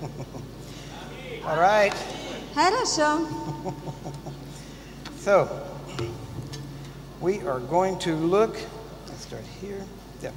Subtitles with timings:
[1.45, 1.93] All right.
[2.55, 3.27] Хорошо.
[5.19, 5.47] So,
[7.19, 8.57] we are going to look.
[9.07, 9.83] Let's start here.
[10.21, 10.31] Yeah.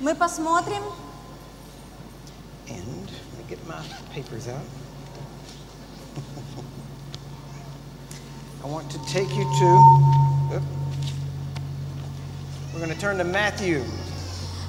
[0.00, 0.82] Мы посмотрим.
[2.68, 4.62] And let me get my papers out.
[8.62, 10.54] I want to take you to.
[10.54, 10.62] oop.
[12.72, 13.82] We're going to turn to Matthew.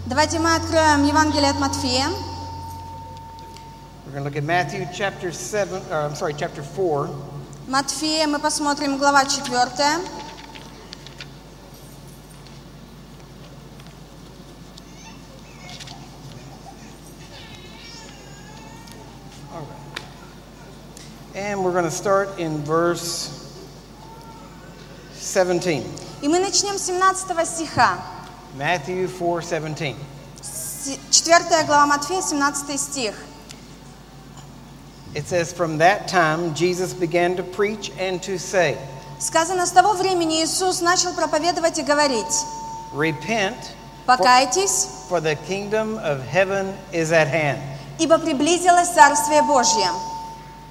[0.07, 2.07] Давайте мы откроем Евангелие от Матфея.
[4.16, 7.10] We're going to look at Matthew chapter 7, or I'm sorry, chapter 4.
[7.68, 10.01] Матфея мы посмотрим глава 4.
[19.54, 20.01] All right.
[21.36, 23.38] And we're going to start in verse
[25.15, 25.83] 17.
[26.21, 27.97] И мы начнем с 17 стиха.
[28.57, 29.96] Matthew 4:17.
[30.42, 33.16] С- 4 глава Матфея, 17 стих.
[35.16, 38.78] It says from that time Jesus began to preach and to say,
[39.20, 42.45] Сказано, с того времени Иисус начал проповедовать и говорить,
[42.94, 43.56] repent
[44.06, 47.59] for, «Покайтесь, for the kingdom of heaven is at hand.
[48.00, 49.90] ибо приблизилось Царствие Божье».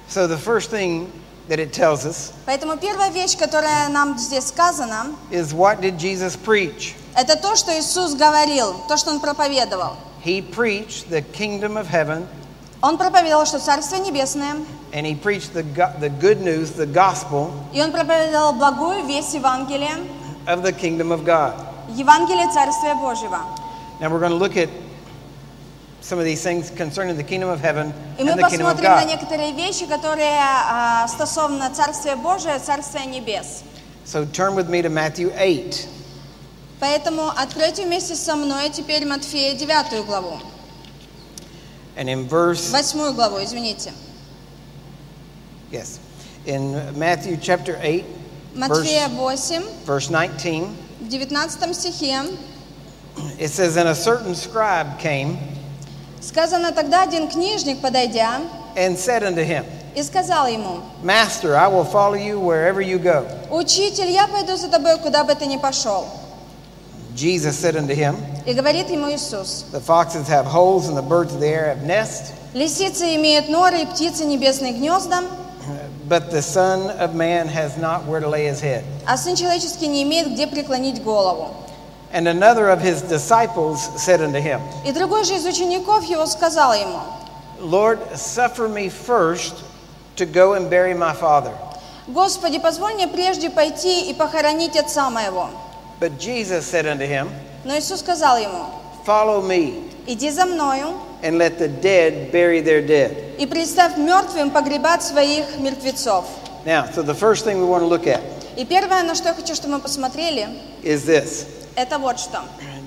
[0.09, 1.09] So the first thing
[1.47, 6.35] that it tells us Поэтому первая вещь, которая нам здесь сказана, is what did Jesus
[6.35, 6.95] preach?
[7.15, 9.95] это то, что Иисус говорил, то, что Он проповедовал.
[10.23, 12.27] He preached the kingdom of heaven
[12.86, 14.58] Он проповедовал, что Царствие Небесное,
[14.92, 15.64] and he preached the
[15.98, 19.98] the good news, the gospel и Он проповедовал благую весть Евангелия,
[20.46, 21.54] of the kingdom of God.
[21.88, 23.40] Евангелие Царствия Божьего.
[24.00, 24.68] Now we're going to look at
[26.00, 28.76] some of these things concerning the kingdom of heaven И мы and the kingdom of
[28.76, 29.08] посмотрим на God.
[29.08, 33.64] некоторые вещи, которые а, стосовно Царствия Божия, Царствия Небес.
[34.04, 35.88] So turn with me to Matthew 8.
[36.78, 40.38] Поэтому откройте вместе со мной теперь Матфея 9 главу.
[41.95, 43.91] And in verse, Восьмую главу, извините.
[45.71, 45.99] yes,
[46.45, 48.05] in Matthew chapter 8,
[48.55, 52.37] Матфея verse, 8, verse 19, в 19 стихе
[53.37, 55.37] it says, And a certain scribe came
[56.21, 58.41] сказано, тогда один книжник, подойдя,
[58.75, 59.65] and said unto him,
[59.95, 63.25] и сказал ему, Master, I will follow you wherever you go.
[63.49, 66.07] «Учитель, я пойду за тобой, куда бы ты ни пошел».
[67.15, 68.15] Jesus said unto him,
[68.45, 71.83] И говорит ему Иисус, The foxes have holes, and the birds of the air have
[71.85, 75.23] nests, «Лисицы имеют норы, и птицы небесные гнезда,
[76.07, 78.83] but the Son of Man has not where to lay his head.
[79.05, 81.49] а Сын Человеческий не имеет где преклонить голову».
[82.13, 86.73] And another of his disciples said unto him, И другой же из учеников его сказал
[86.73, 86.99] ему,
[87.59, 89.53] Lord, suffer me first
[90.17, 91.53] to go and bury my father.
[92.07, 95.49] «Господи, позволь мне прежде пойти и похоронить отца моего».
[95.99, 97.29] But Jesus said unto him,
[97.63, 98.65] Но Иисус сказал ему,
[99.05, 103.35] Follow me, «Иди за мною and let the dead bury their dead.
[103.37, 106.25] и представь мертвым погребать своих мертвецов».
[106.65, 108.21] Now, so the first thing we want to look at
[108.57, 110.47] И первое, на что я хочу, чтобы мы посмотрели,
[110.83, 112.39] is this это вот что.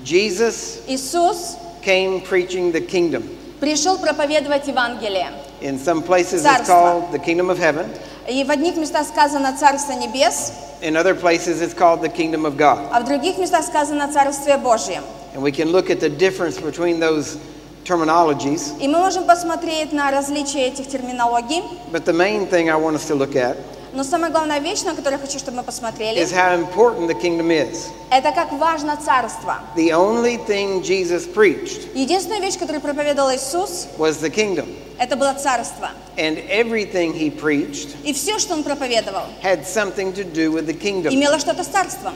[0.03, 3.23] Jesus Иисус came preaching the kingdom.
[3.59, 5.27] пришел проповедовать Евангелие.
[5.61, 6.73] In some places, it's Царство.
[6.73, 7.89] called the kingdom of heaven,
[8.27, 10.51] И в одних местах сказано «Царство небес»,
[10.81, 12.89] in other places, it's called the kingdom of God.
[12.91, 15.01] а в других местах сказано «Царствие Божье».
[15.33, 17.37] And we can look at the difference between those
[17.85, 18.73] terminologies.
[18.79, 21.63] И мы можем посмотреть на различия этих терминологий.
[21.91, 23.57] But the main thing I want us to look at
[23.92, 27.14] Но самая главная вещь, на которую я хочу, чтобы мы посмотрели, is how important the
[27.20, 27.88] kingdom is.
[28.10, 29.58] это как важно царство.
[29.74, 34.68] The only thing Jesus preached Единственная вещь, которую проповедовал Иисус, was the kingdom.
[34.98, 35.90] это было царство.
[36.16, 40.74] And everything he preached И все, что он проповедовал, had something to do with the
[40.74, 41.12] kingdom.
[41.12, 42.14] имело что-то с царством.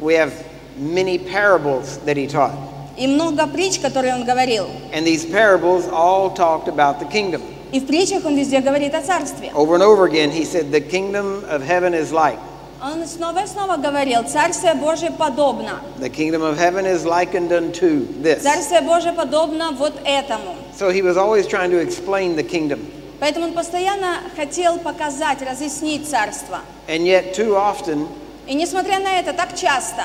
[0.00, 0.32] We have
[0.78, 2.52] many parables that he taught.
[2.98, 4.66] И много притч, которые он говорил.
[4.92, 7.42] And these parables all talked about the kingdom.
[7.76, 9.52] И в притчах он везде говорит о царстве.
[9.54, 12.38] Over and over again, he said, The kingdom of heaven is like.
[12.82, 15.82] Он снова и снова говорил, Царствие Божие подобно.
[15.98, 18.42] The kingdom of heaven is likened unto this.
[18.42, 20.54] Царствие Божие подобно вот этому.
[20.74, 22.80] So he was always trying to explain the kingdom.
[23.20, 26.60] Поэтому он постоянно хотел показать, разъяснить царство.
[26.88, 28.08] And yet, too often,
[28.46, 30.04] И несмотря на это, так часто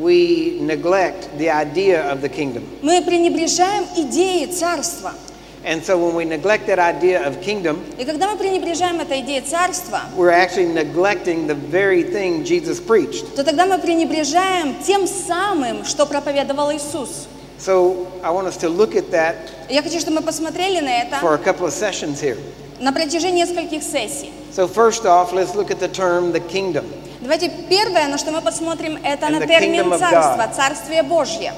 [0.00, 2.62] we neglect the idea of the kingdom.
[2.82, 5.12] мы пренебрежаем идеей царства.
[5.62, 9.42] And so, when we neglect that idea of kingdom, И когда мы пренебрежаем этой идеей
[9.42, 13.34] царства, we're actually neglecting the very thing Jesus preached.
[13.36, 17.26] то тогда мы пренебрежаем тем самым, что проповедовал Иисус.
[17.58, 19.36] So, I want us to look at that
[19.68, 22.38] Я хочу, чтобы мы посмотрели на это for a couple of sessions here.
[22.80, 24.32] на протяжении нескольких сессий.
[24.56, 26.86] So, first off, let's look at the term the kingdom.
[27.20, 30.54] Давайте первое, на что мы посмотрим, это And на the термин kingdom of God.
[30.56, 31.52] Царствие Божье.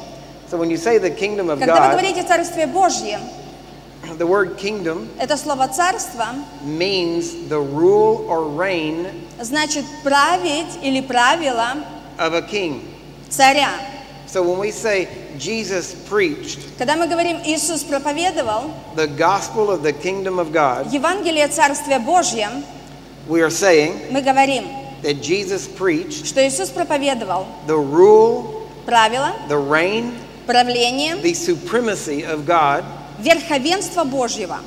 [0.51, 3.21] So, when you say the kingdom of Когда вы God, говорите Царствие Божье,
[4.18, 6.28] the word kingdom Это слово «царство»
[6.64, 9.08] means the rule or reign
[9.40, 11.84] значит править или правило
[12.18, 12.82] of a king.
[13.30, 13.70] царя.
[14.28, 15.08] So when we say
[15.38, 21.48] Jesus preached Когда мы говорим «Иисус проповедовал», the gospel of the kingdom of God, Евангелие
[21.48, 22.50] Царствия Божье,
[23.28, 24.66] we are saying мы говорим,
[25.04, 30.14] that Jesus preached что Иисус проповедовал the rule, правила, the reign,
[30.46, 32.84] правление, the supremacy of God,
[33.22, 34.60] верховенство Божьего.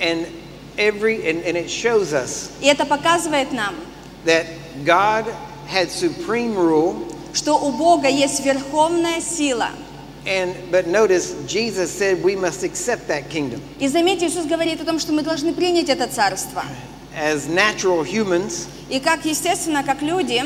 [0.00, 0.26] and
[0.76, 3.74] every and, and it shows us И это показывает нам,
[4.24, 4.46] that
[4.84, 5.26] God
[5.68, 7.04] had supreme rule
[7.34, 9.70] что у Бога есть верховная сила.
[10.26, 14.84] and but notice Jesus said we must accept that kingdom И заметьте, Иисус говорит о
[14.84, 16.62] том, что мы должны принять это царство.
[17.16, 20.42] as natural humans И как естественно, как люди,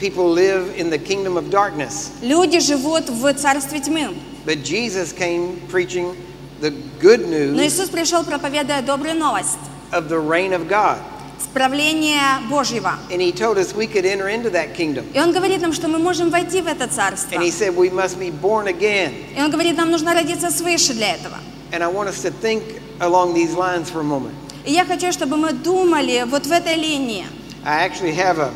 [0.00, 4.14] people live in the kingdom of darkness люди живут в царстве тьмы.
[4.46, 6.16] but Jesus came preaching
[6.60, 6.70] the
[7.00, 9.58] good Но news Иисус пришел, проповедуя добрую новость,
[9.92, 10.98] of the reign of God
[11.38, 12.98] справление Божьего.
[13.10, 15.88] and he told us we could enter into that kingdom И Он говорит нам, что
[15.88, 17.34] мы можем войти в это царство.
[17.36, 20.94] and he said we must be born again И Он говорит, нам нужно родиться свыше
[20.94, 21.36] для этого.
[21.72, 22.62] and I want us to think
[23.00, 24.34] along these lines for a moment
[24.64, 27.26] И я хочу, чтобы мы думали вот в этой линии.
[27.64, 28.50] I actually have a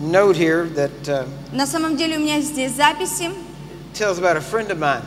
[0.00, 3.30] note here that uh, На самом деле у меня здесь записи,
[3.94, 5.02] tells about a friend of mine.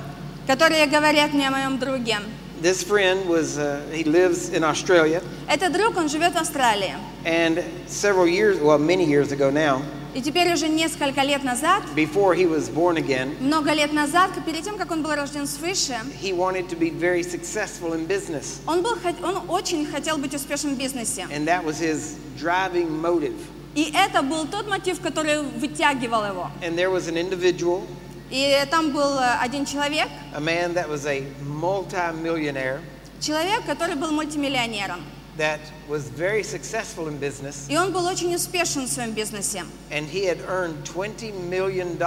[0.47, 2.19] Которые говорят мне о моем друге.
[2.61, 6.95] This friend was, uh, he lives in Australia, Этот друг, он живет в Австралии.
[7.25, 9.83] and several years, well, many years ago now,
[10.15, 14.63] И теперь уже несколько лет назад, before he was born again, много лет назад, перед
[14.63, 18.83] тем, как он был рожден свыше, he wanted to be very successful in business, он,
[18.83, 21.27] был, он очень хотел быть успешным в бизнесе.
[21.33, 23.35] and that was his driving motive.
[23.75, 26.51] И это был тот мотив, который вытягивал его.
[26.63, 27.87] And there was an individual,
[28.33, 32.81] И там был э, один человек, a man that was a multi-millionaire,
[33.21, 35.01] человек, который был мультимиллионером.
[35.37, 39.65] that was very successful in business, И он был очень успешен в своем бизнесе.
[39.91, 41.99] and he had earned $20 million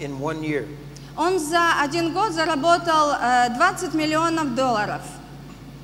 [0.00, 0.66] in one year.
[1.16, 5.02] Он за один год заработал э, 20 миллионов долларов.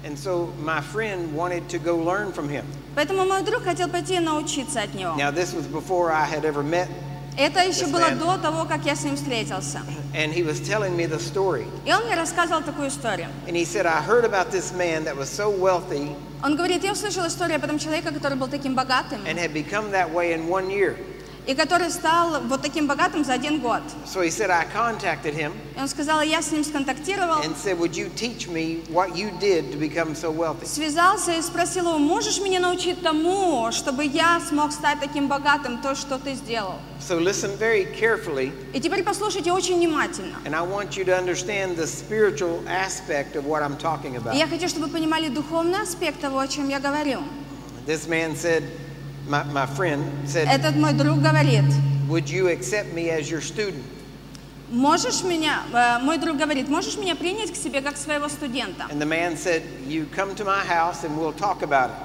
[0.05, 2.65] And so my friend wanted to go learn from him.
[2.95, 5.15] Поэтому мой друг хотел пойти научиться от него.
[5.19, 6.89] Now, this was before I had ever met,
[7.38, 8.20] Это еще Yes, было ma'am.
[8.20, 9.82] до того, как я с ним встретился.
[10.14, 11.66] and he was telling me the story.
[11.86, 13.28] И он мне рассказывал такую историю.
[13.48, 16.10] And he said, I heard about this man that was so wealthy
[16.44, 19.92] Он говорит, я услышал историю об этом человеке, который был таким богатым, and had become
[19.92, 20.98] that way in one year.
[21.47, 23.81] И который стал вот таким богатым за один год.
[24.05, 27.79] So he said, I contacted him И он сказал, я с ним сконтактировал, and said,
[27.79, 30.67] Would you teach me what you did to become so wealthy?
[30.67, 35.95] связался и спросил его, можешь меня научить тому, чтобы я смог стать таким богатым, то,
[35.95, 36.75] что ты сделал?
[37.01, 40.37] So listen very carefully, И теперь послушайте очень внимательно.
[40.45, 44.35] and I want you to understand the spiritual aspect of what I'm talking И about.
[44.37, 47.21] я хочу, чтобы вы понимали духовный аспект того, о чем я говорю.
[47.87, 48.65] This man said,
[49.29, 51.65] my, my friend said, Этот мой друг говорит,
[52.09, 53.85] Would you accept me as your student?
[54.71, 58.87] можешь меня, э, мой друг говорит, можешь меня принять к себе как своего студента?
[58.91, 61.97] And the man said, You come to my house and we'll talk about it.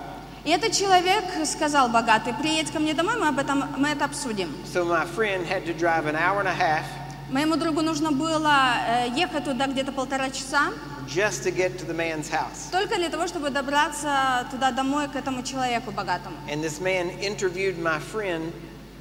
[0.43, 4.49] И этот человек сказал богатый, приедь ко мне домой, мы об этом, мы это обсудим.
[4.65, 6.85] So my friend had to drive an hour and a half
[7.29, 10.71] Моему другу нужно было э, ехать туда где-то полтора часа,
[11.07, 12.69] just to get to the man's house.
[12.71, 16.35] только для того, чтобы добраться туда домой к этому человеку богатому.
[16.49, 18.51] And this man interviewed my friend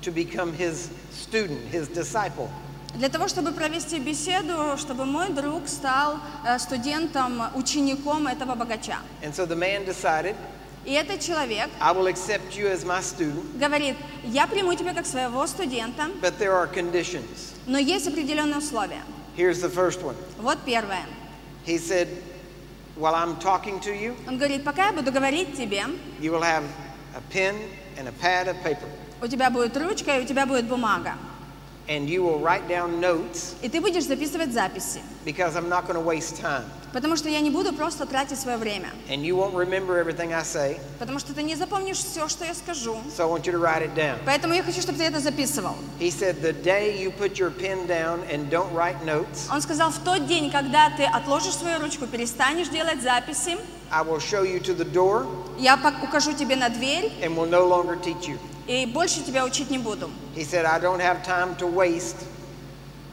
[0.02, 2.48] to become his student, his disciple.
[2.94, 8.98] Для того, чтобы провести беседу, чтобы мой друг стал э, студентом, учеником этого богача.
[9.22, 10.34] And so the man decided,
[10.84, 15.06] И этот человек I will accept you as my student, говорит, я приму тебя как
[15.06, 17.52] своего студента, but there are conditions.
[17.66, 19.02] но есть определенные условия.
[19.36, 20.16] Here's the first one.
[20.38, 21.04] Вот первое.
[21.65, 22.07] He said,
[22.95, 25.83] While I'm talking to you, Он говорит, пока я буду говорить тебе,
[26.19, 26.63] you will have
[27.15, 27.55] a pen
[27.97, 28.87] and a pad of paper,
[29.21, 31.15] у тебя будет ручка и у тебя будет бумага.
[31.89, 35.01] and you will write down notes И ты будешь записывать записи.
[35.25, 36.63] because I'm not going to waste time.
[36.93, 38.87] Потому что я не буду просто тратить свое время.
[39.09, 42.53] And you won't remember everything I say, Потому что ты не запомнишь все, что я
[42.53, 42.95] скажу.
[43.15, 44.17] so I want you to write it down.
[44.25, 45.75] Поэтому я хочу, чтобы ты это записывал.
[45.99, 49.91] He said, The day you put your pen down and don't write notes, Он сказал,
[49.91, 53.57] в тот день, когда ты отложишь свою ручку, перестанешь делать записи,
[53.91, 55.27] I will show you to the door
[55.59, 58.37] я пок- укажу тебе на дверь and will no longer teach you.
[58.70, 60.08] И больше тебя учить не буду.
[60.36, 62.24] He said, I don't have time to waste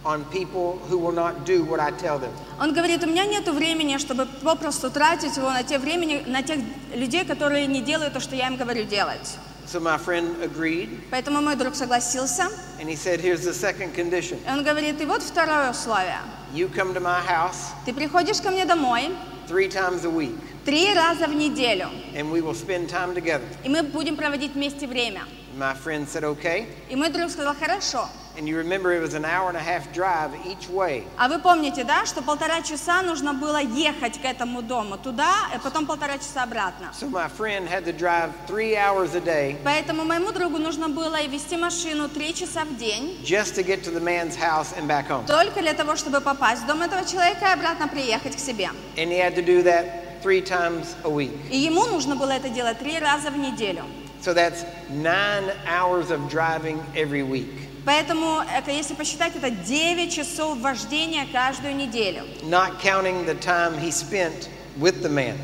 [0.06, 2.30] on people who will not do what I tell them.
[2.60, 6.60] Он говорит, у меня нет времени, чтобы попросту тратить его на те времени, на тех
[6.94, 9.36] людей, которые не делают то, что я им говорю делать.
[9.66, 12.44] So my friend agreed, Поэтому мой друг согласился.
[12.80, 14.38] and he said, Here's the second condition.
[14.48, 16.20] И он говорит, и вот второе условие.
[16.54, 19.10] You come to my house, Ты приходишь ко мне домой,
[19.50, 21.90] three times a week, три раза в неделю.
[22.16, 23.44] and we will spend time together.
[23.66, 25.24] И мы будем проводить вместе время.
[25.58, 26.68] My friend said, okay.
[26.88, 28.08] И мой друг сказал, хорошо.
[28.38, 31.04] And you remember it was an hour and a half drive each way.
[31.18, 35.58] А вы помните, да, что полтора часа нужно было ехать к этому дому, туда, и
[35.58, 36.92] потом полтора часа обратно.
[36.94, 41.26] So my friend had to drive three hours a day Поэтому моему другу нужно было
[41.26, 45.08] вести машину три часа в день, just to get to the man's house and back
[45.10, 45.26] home.
[45.26, 48.70] только для того, чтобы попасть в дом этого человека и обратно приехать к себе.
[48.98, 51.32] And he had to do that three times a week.
[51.50, 53.84] И ему нужно было это делать три раза в неделю.
[54.21, 57.69] So that's nine hours of driving every week.
[57.85, 62.23] Поэтому, это, если посчитать, это 9 часов вождения каждую неделю.
[62.45, 64.49] Not counting the time he spent
[64.79, 65.37] with the man.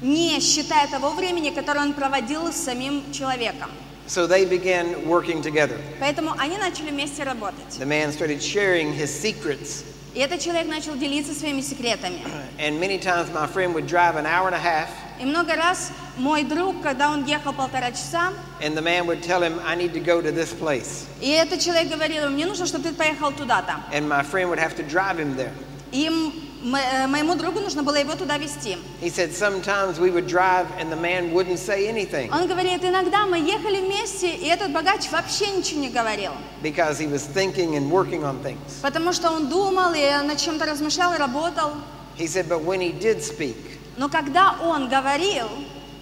[0.00, 3.70] Не считая того времени, которое он проводил с самим человеком.
[4.06, 5.78] So they began working together.
[6.00, 7.78] Поэтому они начали вместе работать.
[7.78, 9.84] The man started sharing his secrets.
[10.14, 12.20] И этот человек начал делиться своими секретами.
[12.58, 15.91] And many times my friend would drive an hour and a half, И много раз
[16.17, 19.93] мой друг, когда он ехал полтора часа, and the man would tell him, I need
[19.93, 21.05] to go to this place.
[21.21, 23.75] и этот человек говорил, мне нужно, чтобы ты поехал туда-то.
[23.91, 25.51] And my friend would have to drive him there.
[25.91, 28.77] И э, моему другу нужно было его туда везти.
[29.01, 33.25] He said sometimes we would drive and the man wouldn't say anything Он говорит, иногда
[33.25, 36.33] мы ехали вместе, и этот богач вообще ничего не говорил.
[36.61, 38.81] because he was thinking and working on things.
[38.81, 41.71] Потому что он думал и над чем-то размышлял и работал.
[42.17, 45.49] He said, but when he did speak, Но когда он говорил,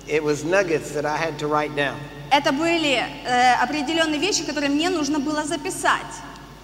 [0.07, 1.95] it was nuggets that I had to write down.
[2.29, 6.01] это были э, определенные вещи, которые мне нужно было записать.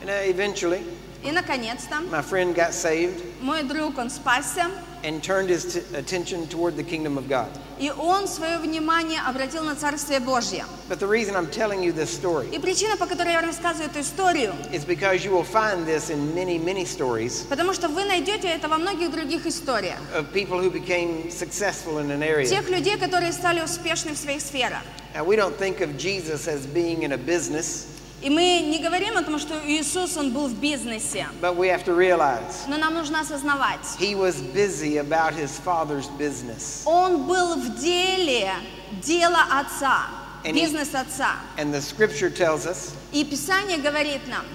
[0.04, 0.84] And eventually,
[1.24, 4.68] И, наконец-то, my friend got saved мой друг, он спасся,
[5.05, 7.49] and turned his t- attention toward the kingdom of God.
[7.79, 10.65] и он свое внимание обратил на Царствие Божье.
[10.89, 14.01] But the reason I'm telling you this story И причина, по которой я рассказываю эту
[14.01, 18.49] историю, is because you will find this in many, many stories потому что вы найдете
[18.49, 19.99] это во многих других историях.
[20.15, 22.47] of people who became successful in an area.
[22.47, 24.83] Тех людей, которые стали успешны в своих сферах.
[25.15, 27.87] Now, we don't think of Jesus as being in a business,
[28.22, 31.28] И мы не говорим о том, что Иисус, Он был в бизнесе.
[31.42, 36.08] but we have to realize Но нам нужно осознавать, he was busy about his father's
[36.20, 36.84] business.
[36.86, 38.52] Он был в деле
[39.02, 40.06] дела Отца,
[40.44, 41.38] And бизнес Отца.
[41.58, 44.46] And the scripture tells us И Писание говорит нам,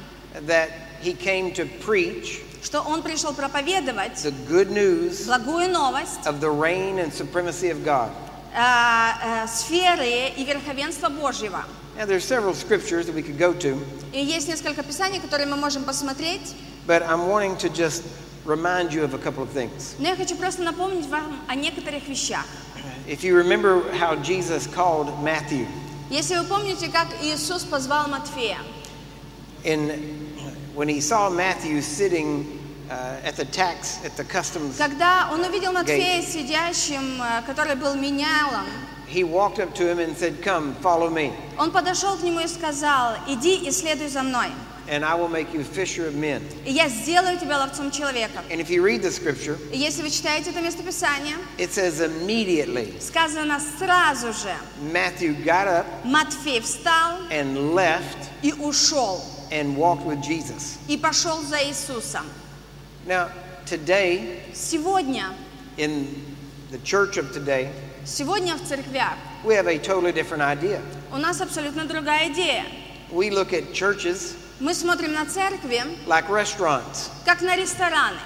[0.47, 0.71] that
[1.03, 6.51] he came to preach что Он пришел проповедовать the good news благую новость of the
[6.51, 8.11] reign and supremacy of God.
[8.55, 11.65] э, э, сферы и верховенства Божьего.
[11.98, 13.78] Now, there's several scriptures that we could go to,
[14.14, 16.54] И есть несколько писаний, которые мы можем посмотреть.
[16.88, 18.04] but I'm wanting to just
[18.46, 19.96] remind you of a couple of things.
[20.00, 22.46] Но я хочу просто напомнить вам о некоторых вещах.
[23.08, 25.68] If you remember how Jesus called Matthew
[26.10, 28.58] Если вы помните, как Иисус позвал Матфея,
[29.64, 30.18] in
[30.76, 36.23] when he saw Matthew sitting at the tax at the customs, когда он увидел Матфея
[36.23, 38.67] сидящим, э, который был менялом,
[39.09, 42.47] he walked up to him and said, "Come, follow me, он подошел к нему и
[42.47, 44.49] сказал, иди и следуй за мной,
[44.89, 48.43] and I will make you fisher of men." и я сделаю тебя ловцом человека.
[48.51, 53.01] And if you read the scripture, И если вы читаете это местописание, it says immediately
[53.01, 54.55] сказано сразу же,
[54.93, 60.79] Matthew got up Матфей встал and left и ушел, and walked with Jesus.
[60.89, 62.27] и пошел за Иисусом.
[63.06, 63.30] Now,
[63.66, 65.34] today Сегодня,
[65.78, 66.08] in
[66.72, 67.70] the church of today,
[68.06, 70.82] сегодня в церквях we have a totally different idea.
[71.12, 72.66] у нас абсолютно другая идея.
[73.12, 77.10] We look at churches Мы смотрим на церкви, like restaurants.
[77.26, 78.18] как на рестораны.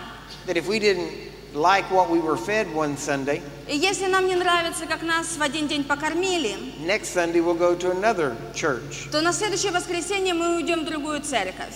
[0.48, 1.12] That if we didn't
[1.54, 5.42] like what we were fed one Sunday, И если нам не нравится, как нас в
[5.42, 9.10] один день покормили, next Sunday we'll go to another church.
[9.12, 11.74] то на следующее воскресенье мы уйдем в другую церковь.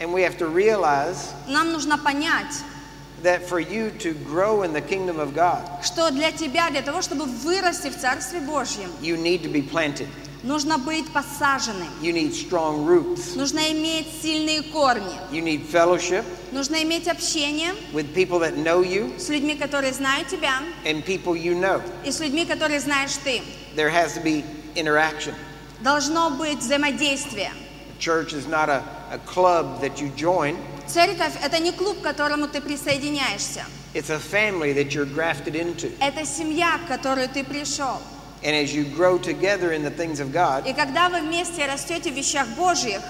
[0.00, 2.62] And we have to realize Нам нужно понять,
[3.22, 7.00] that for you to grow in the kingdom of God, что для тебя, для того,
[7.02, 10.06] чтобы вырасти в Царстве Божьем, you need to be planted.
[10.42, 13.34] нужно быть посаженным, You need strong roots.
[13.36, 19.18] нужно иметь сильные корни, You need fellowship нужно иметь общение with people that know you
[19.18, 21.80] с людьми, которые знают тебя, and people you know.
[22.04, 23.40] и с людьми, которые знаешь ты.
[23.74, 24.44] There has to be
[24.74, 25.34] interaction.
[25.80, 27.50] Должно быть взаимодействие.
[28.00, 32.46] Church is not a, a club that you join, Церковь – это не клуб, к которому
[32.48, 33.64] ты присоединяешься.
[33.94, 35.90] it's a family that you're grafted into.
[36.00, 38.00] Это семья, к которой ты пришел.
[38.42, 42.10] And as you grow together in the things of God, И когда вы вместе растете
[42.10, 43.00] в вещах Божьих,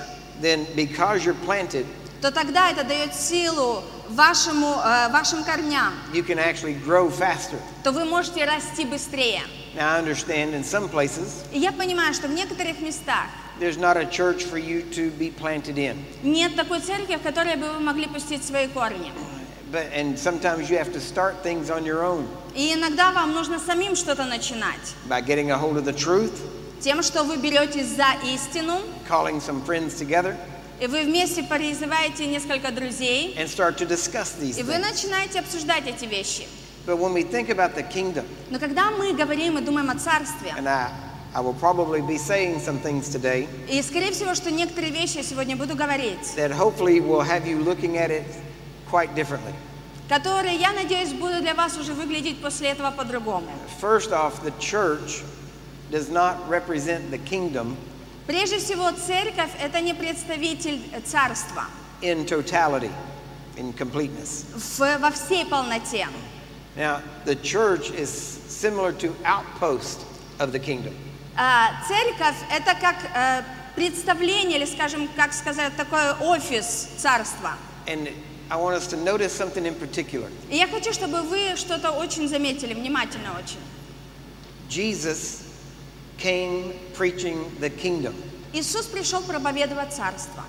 [0.40, 1.84] then because you're planted,
[2.22, 7.58] то тогда это дает силу вашему, э, вашим корням, you can actually grow faster.
[7.82, 9.42] то вы можете расти быстрее.
[9.74, 13.26] Now, I understand in some places, И я понимаю, что в некоторых местах
[13.61, 15.95] there's not a church for you to be planted in.
[16.23, 19.11] нет такой церкви, в которой бы вы могли пустить свои корни.
[19.71, 23.59] But, and sometimes you have to start things on your own И иногда вам нужно
[23.59, 24.95] самим что-то начинать.
[25.07, 26.33] by getting a hold of the truth,
[26.81, 30.35] Тем, что вы беретесь за истину, calling some friends together,
[30.81, 35.85] и вы вместе призываете несколько друзей, and start to discuss these и вы начинаете обсуждать
[35.85, 36.47] эти вещи.
[36.87, 40.49] But when we think about the kingdom, Но когда мы говорим и думаем о царстве,
[40.57, 40.89] and I,
[41.34, 45.22] I will probably be saying some things today и скорее всего, что некоторые вещи я
[45.22, 48.24] сегодня буду говорить, that hopefully will have you looking at it
[48.90, 49.52] quite differently.
[50.08, 53.48] которые, я надеюсь, будут для вас уже выглядеть после этого по-другому.
[53.80, 55.22] First off, the church
[55.90, 57.76] does not represent the kingdom
[58.26, 61.64] Прежде всего, церковь – это не представитель царства
[62.02, 62.90] in totality,
[63.56, 64.44] in completeness.
[64.54, 66.08] в- во всей полноте.
[66.76, 68.08] Now, the church is
[68.48, 70.00] similar to outpost
[70.38, 70.94] of the kingdom.
[71.35, 73.43] А, Церковь– это как э,
[73.75, 77.53] представление, или, скажем, как сказать, такой офис царства.
[77.87, 78.11] And
[78.49, 80.29] I want us to notice something in particular.
[80.49, 83.59] И я хочу, чтобы вы что-то очень заметили, внимательно очень.
[84.69, 85.43] Jesus
[86.17, 88.13] came preaching the kingdom.
[88.53, 90.43] Иисус пришел проповедовать царство.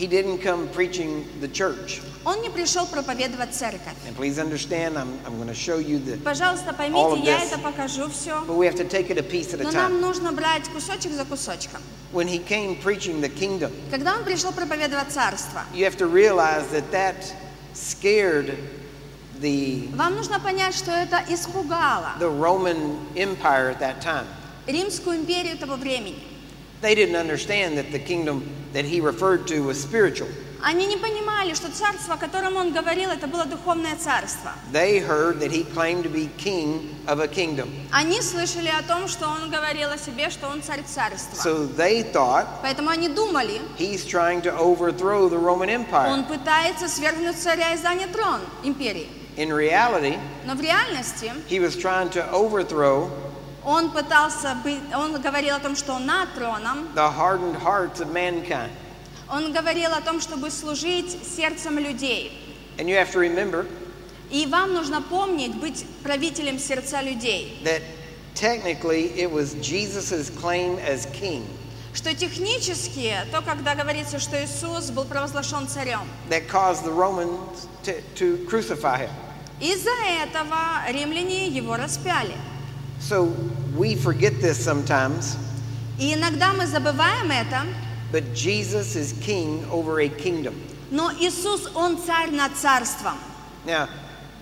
[0.00, 2.02] He didn't come preaching the church.
[2.26, 3.94] Он не пришел проповедовать церковь.
[4.06, 6.18] And please understand, I'm, I'm going to show you the.
[6.18, 7.52] Пожалуйста, All поймите, of я this.
[7.52, 8.44] это покажу все.
[8.46, 10.00] But we have to take it a piece at a Но нам time.
[10.00, 11.80] нужно брать кусочек за кусочком.
[12.12, 16.66] When he came preaching the kingdom, Когда он пришел проповедовать царство, you have to realize
[16.72, 17.32] that that
[17.74, 18.54] scared
[19.40, 24.26] the, вам нужно понять, что это испугало the Roman Empire at that time.
[24.66, 26.18] Римскую империю того времени.
[26.82, 30.28] They didn't understand that the kingdom that he referred to was spiritual.
[30.62, 34.52] Они не понимали, что царство, о котором он говорил, это было духовное царство.
[34.72, 37.68] They heard that he claimed to be king of a kingdom.
[37.92, 41.36] Они слышали о том, что он говорил о себе, что он царь царства.
[41.36, 46.10] So they thought Поэтому они думали, he's trying to overthrow the Roman Empire.
[46.10, 49.08] он пытается свергнуть царя и занять трон империи.
[49.36, 53.10] In reality, Но в реальности he was trying to overthrow
[53.63, 58.11] он пытался быть, он говорил о том, что он над троном, the hardened hearts of
[58.11, 58.69] mankind.
[59.29, 62.31] он говорил о том, чтобы служить сердцем людей.
[62.77, 63.65] And you have to remember
[64.31, 67.59] И вам нужно помнить, быть правителем сердца людей.
[67.63, 67.81] that
[68.33, 71.43] technically it was Jesus' claim as king
[71.93, 78.01] Что технически, то, когда говорится, что Иисус был провозглашен царем, that caused the Romans to,
[78.15, 79.09] to crucify him.
[79.59, 79.91] из-за
[80.23, 82.33] этого римляне его распяли.
[83.00, 83.32] So
[83.76, 85.36] we forget this sometimes,
[85.98, 87.62] И иногда мы забываем это,
[88.12, 90.54] but Jesus is king over a kingdom.
[90.90, 93.16] но Иисус, Он царь над царством.
[93.66, 93.88] Now,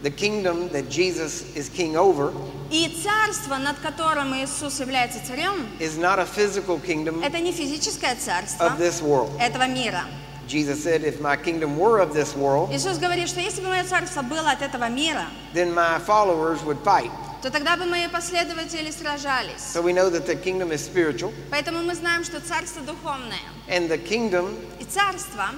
[0.02, 2.32] the kingdom that Jesus is king over
[2.70, 8.14] И царство, над которым Иисус является царем, is not a physical kingdom это не физическое
[8.16, 9.30] царство of this world.
[9.40, 10.04] этого мира.
[10.46, 13.84] Jesus said, If my kingdom were of this world, Иисус говорит, что если бы мое
[13.84, 17.10] царство было от этого мира, then my followers would fight.
[17.41, 19.61] То тогда бы мои последователи сражались.
[19.73, 23.39] So we know that the kingdom is spiritual, Поэтому мы знаем, что царство духовное.
[23.69, 25.49] and the kingdom, И царство,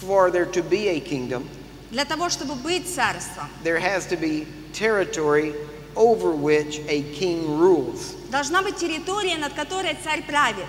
[0.00, 1.48] for there to be a kingdom,
[1.90, 5.54] для того, чтобы быть царством, there has to be territory
[5.96, 8.14] over which a king rules.
[8.30, 10.66] должна быть территория, над которой царь правит.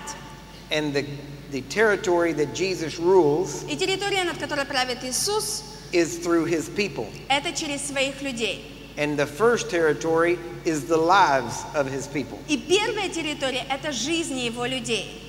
[0.70, 1.04] And the,
[1.50, 7.06] the territory that Jesus rules И территория, над которой правит Иисус, is through his people.
[7.28, 8.79] это через своих людей.
[8.97, 12.39] And the first territory is the lives of his people.
[12.47, 15.21] И первая территория – это жизни его людей.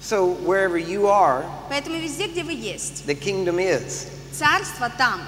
[0.00, 5.20] So wherever you are, Поэтому везде, где вы есть, the kingdom is царство там,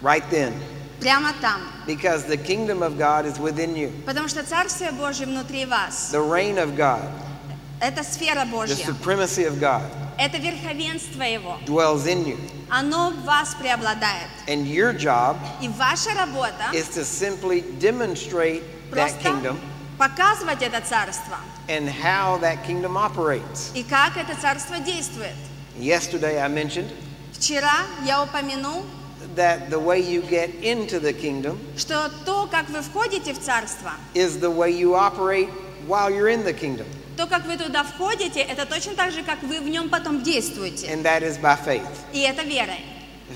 [0.00, 0.52] right then.
[1.00, 1.60] прямо там.
[1.84, 3.90] Because the kingdom of God is within you.
[4.06, 6.12] Потому что Царствие Божье внутри вас.
[6.12, 7.02] The reign of God,
[7.79, 8.75] Это сфера the Божья.
[8.85, 9.83] supremacy of God
[10.17, 11.57] Это верховенство Его.
[11.65, 12.37] dwells in you.
[12.69, 14.27] Оно в вас преобладает.
[14.47, 19.59] And your job И ваша работа is to simply demonstrate that kingdom
[19.97, 21.37] показывать это царство.
[21.69, 23.71] and how that kingdom operates.
[23.75, 25.35] И как это царство действует.
[25.77, 26.89] Yesterday I mentioned
[27.33, 28.83] Вчера я упомянул,
[29.35, 33.91] that the way you get into the kingdom что то, как вы входите в царство,
[34.15, 35.49] is the way you operate
[35.87, 36.87] while you're in the kingdom,
[37.17, 40.87] то, как вы туда входите, это точно так же, как вы в нем потом действуете.
[40.87, 41.85] and that is by faith.
[42.13, 42.79] И это верой.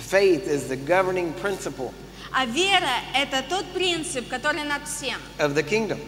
[0.10, 1.92] Faith is the governing principle
[2.32, 5.18] А вера– это тот принцип, который над всем.
[5.40, 6.00] of the kingdom.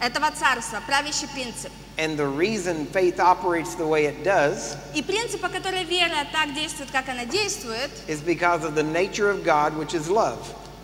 [0.00, 1.70] Этого царства, правящий принцип.
[1.96, 6.52] And the reason faith operates the way it does И принцип, по которой вера так
[6.54, 10.38] действует, как она действует, is because of the nature of God, which is love.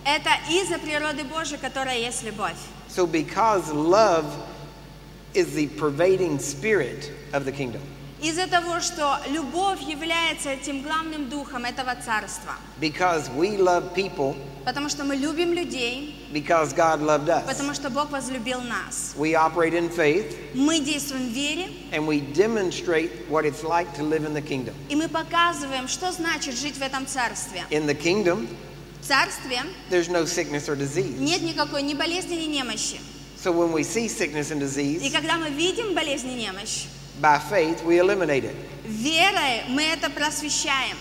[0.05, 2.57] это из-за природы Божьей, которая есть любовь.
[2.89, 4.25] So, because love
[5.36, 7.82] is the pervading spirit of the kingdom,
[8.22, 12.54] Из-за того, что любовь является этим главным духом этого царства.
[12.80, 17.48] Because we love people Потому что мы любим людей, because God loved us.
[17.48, 19.14] потому что Бог возлюбил нас.
[19.18, 24.04] We operate in faith Мы действуем в вере, and we demonstrate what it's like to
[24.04, 24.76] live in the kingdom.
[24.88, 27.64] и мы показываем, что значит жить в этом царстве.
[27.72, 28.48] In the kingdom,
[29.02, 31.18] В царстве there's no sickness or disease.
[31.18, 33.00] нет никакой ни болезни, ни немощи.
[33.46, 36.86] So when we see sickness and И disease, когда мы видим болезнь и немощь,
[37.20, 40.96] by faith we eliminate it верой мы это просвещаем,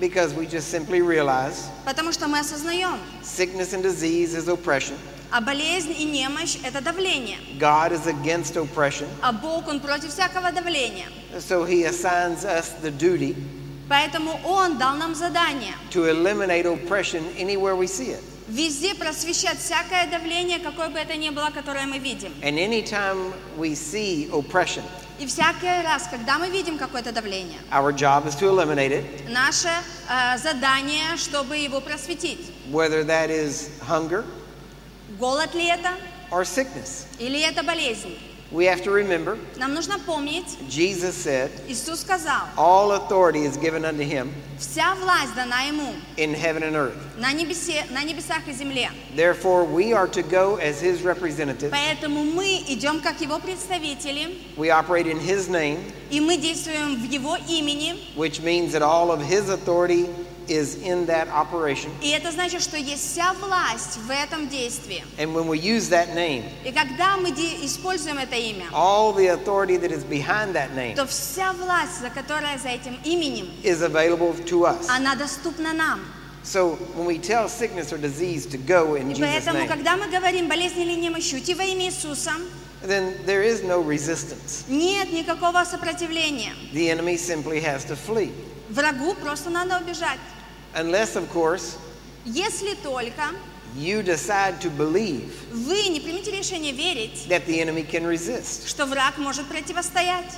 [0.00, 4.96] because we just simply realize потому что мы осознаем, sickness and disease is oppression.
[5.30, 7.38] а болезнь и немощь – это давление.
[7.58, 9.06] God is against oppression.
[9.20, 11.06] А Бог, Он против всякого давления.
[11.38, 13.34] So he assigns us the duty
[13.88, 18.22] Поэтому Он дал нам задание to eliminate oppression anywhere we see it.
[18.49, 22.31] Везде просвещать всякое давление, какое бы это ни было, которое мы видим.
[22.41, 24.83] And anytime we see oppression,
[25.19, 29.67] И всякий раз, когда мы видим какое-то давление, our job is to eliminate it, наше
[30.09, 32.39] э, задание, чтобы его просветить.
[32.71, 34.23] whether that is hunger
[35.19, 35.89] Голод ли это
[36.31, 37.05] or sickness.
[37.19, 38.17] или это болезнь?
[38.52, 43.84] We have to remember, Нам нужно помнить, Jesus said, Иисус сказал, All authority is given
[43.84, 46.94] unto him вся власть дана Ему in heaven and earth.
[47.18, 48.90] на, небесе, на небесах и земле.
[49.16, 51.72] Therefore, we are to go as his representatives.
[51.72, 55.78] Поэтому мы идем как Его представители, We operate in his name,
[56.10, 57.96] и мы действуем в Его имени.
[58.14, 60.08] which means that all of his authority
[60.49, 61.91] is in that operation.
[62.01, 65.03] И это значит, что есть вся власть в этом действии.
[65.17, 69.77] And when we use that name, И когда мы используем это имя, all the authority
[69.77, 74.33] that is behind that name то вся власть, за которая за этим именем, is available
[74.45, 74.87] to us.
[74.89, 76.01] она доступна нам.
[76.43, 80.07] So when we tell sickness or disease to go in Jesus' поэтому, name, когда мы
[80.07, 82.31] говорим болезнь или немощь, уйти во имя Иисуса,
[82.81, 84.63] then there is no resistance.
[84.69, 86.53] нет никакого сопротивления.
[86.73, 88.31] The enemy simply has to flee.
[88.69, 90.19] Врагу просто надо убежать.
[90.74, 91.76] Unless, of course,
[92.24, 93.22] Если только
[93.76, 98.66] you decide to believe вы не примете решение верить, that the enemy can resist.
[98.68, 100.32] что враг может противостоять.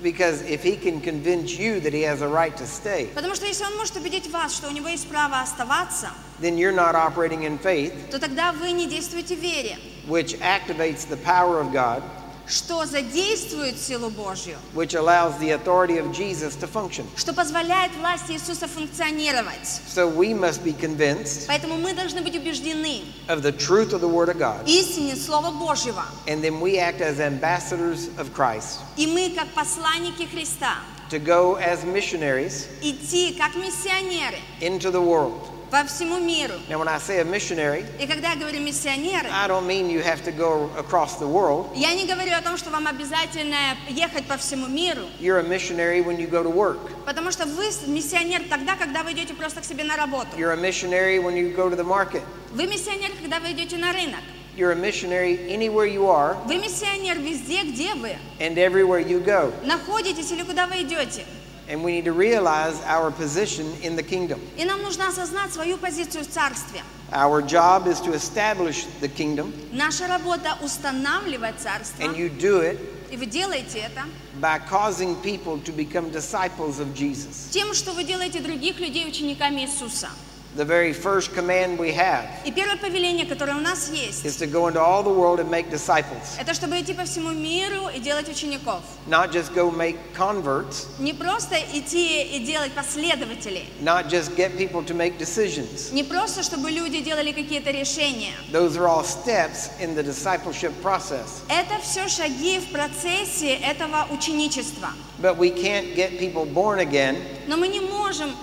[0.00, 3.46] Because if he can convince you that he has a right to stay, Потому что
[3.46, 7.44] если он может убедить вас, что у него есть право оставаться, then you're not operating
[7.44, 9.76] in faith, то тогда вы не действуете в вере,
[10.06, 12.02] which activates the power of God,
[12.46, 17.04] что задействует силу Божью, which allows the authority of Jesus to function.
[17.16, 19.82] что позволяет власти Иисуса функционировать.
[19.94, 24.08] So we must be convinced Поэтому мы должны быть убеждены of the truth of the
[24.08, 26.04] Word of God, истине Слова Божьего.
[26.26, 30.76] and then we act as ambassadors of Christ И мы, как посланники Христа,
[31.10, 35.50] to go as missionaries идти как миссионеры into the world.
[35.73, 36.53] по всему миру.
[36.69, 40.03] Now, when I say a missionary, И когда я говорю миссионеры, I don't mean you
[40.03, 41.71] have to go across the world.
[41.73, 43.55] я не говорю о том, что вам обязательно
[43.89, 46.77] ехать по всему миру, You're a missionary when you go to work.
[47.07, 50.27] потому что вы миссионер тогда, когда вы идете просто к себе на работу.
[50.37, 52.21] You're a missionary when you go to the market.
[52.51, 54.19] Вы миссионер, когда вы идете на рынок.
[54.55, 59.51] You're a missionary anywhere you are Вы миссионер везде, где вы and everywhere you go.
[59.65, 61.25] находитесь или куда вы идете.
[61.68, 64.40] And we need to realize our position in the kingdom.
[64.56, 66.80] И нам нужно осознать свою позицию в царстве.
[67.12, 72.02] Our job is to establish the kingdom, Наша работа устанавливать царство.
[72.02, 72.78] and you do it
[73.10, 74.04] И вы делаете это
[74.40, 77.50] by causing people to become disciples of Jesus.
[77.50, 80.08] тем, что вы делаете других людей учениками Иисуса.
[80.55, 84.45] The very first command we have И первое повеление, которое у нас есть, is to
[84.45, 87.99] go into all the world and make disciples, это чтобы идти по всему миру и
[87.99, 88.81] делать учеников.
[89.07, 93.67] not just go make converts, Не просто идти и делать последователей.
[93.81, 95.91] not just get people to make decisions.
[95.91, 98.33] Не просто, чтобы люди делали какие-то решения.
[98.51, 101.41] Those are all steps in the discipleship process.
[101.49, 104.89] Это все шаги в процессе этого ученичества.
[105.19, 108.35] But we can't get people born again Но мы не можем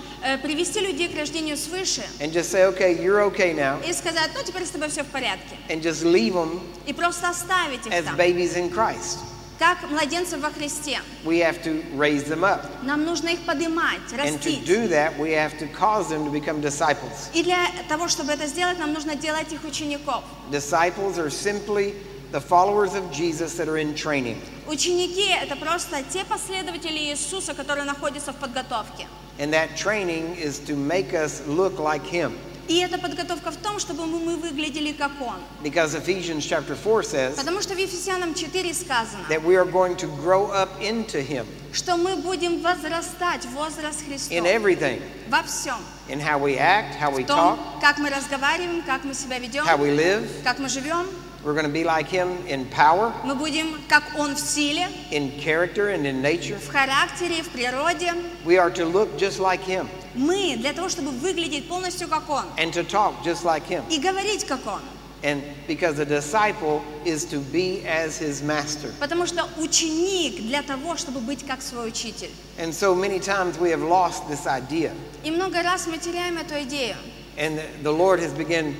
[0.43, 4.41] привести людей к рождению свыше and just say, okay, you're okay now, и сказать, ну
[4.45, 5.57] теперь с тобой все в порядке.
[5.69, 9.17] and just leave them И просто оставить их as там, babies in Christ.
[9.59, 10.99] как младенцев во Христе.
[11.23, 12.65] We have to raise them up.
[12.83, 14.65] Нам нужно их поднимать, And to растить.
[14.65, 17.29] do that, we have to cause them to become disciples.
[17.33, 20.23] И для того, чтобы это сделать, нам нужно делать их учеников.
[20.51, 21.93] Disciples are simply
[22.31, 24.41] the followers of Jesus that are in training.
[24.67, 29.07] Ученики– это просто те последователи Иисуса, которые находятся в подготовке.
[29.39, 32.33] And that training is to make us look like Him.
[32.67, 35.39] И эта подготовка в том, чтобы мы, мы выглядели как Он.
[35.61, 39.95] Because Ephesians chapter 4 says Потому что в Ефесянам 4 сказано, that we are going
[39.97, 45.41] to grow up into Him что мы будем возрастать в возраст Христов in everything во
[45.43, 45.77] всем.
[46.07, 49.39] in how we act, how we В том, talk, как мы разговариваем, как мы себя
[49.39, 51.07] ведем, how we live, как мы живем,
[51.44, 55.30] We're going to be like him in power, Мы будем, как Он в силе, in
[55.40, 56.56] character, and in nature.
[56.58, 58.12] в характере, в природе.
[58.44, 62.44] We are to look just like him Мы для того, чтобы выглядеть полностью как Он
[62.56, 63.84] and to talk just like him.
[63.90, 64.80] и говорить как Он.
[65.22, 68.92] And because a disciple is to be as his master.
[69.00, 72.30] Потому что ученик для того, чтобы быть как свой учитель.
[72.58, 74.92] And so many times we have lost this idea.
[75.24, 76.96] И много раз мы теряем эту идею.
[77.38, 78.74] And the Lord has begun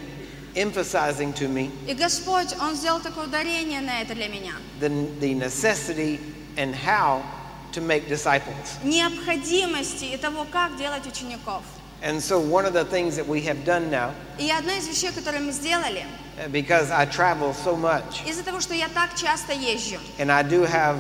[0.55, 4.53] emphasizing to me И Господь, Он сделал такое ударение на это для меня.
[4.81, 4.89] the,
[5.21, 6.19] the necessity
[6.57, 7.23] and how
[7.73, 8.79] to make disciples.
[8.85, 11.63] Необходимости и того, как делать учеников.
[12.03, 15.11] And so one of the things that we have done now, И одна из вещей,
[15.13, 16.05] которые мы сделали,
[16.39, 20.43] uh, because I travel so much, из-за того, что я так часто езжу, and I
[20.43, 20.99] do have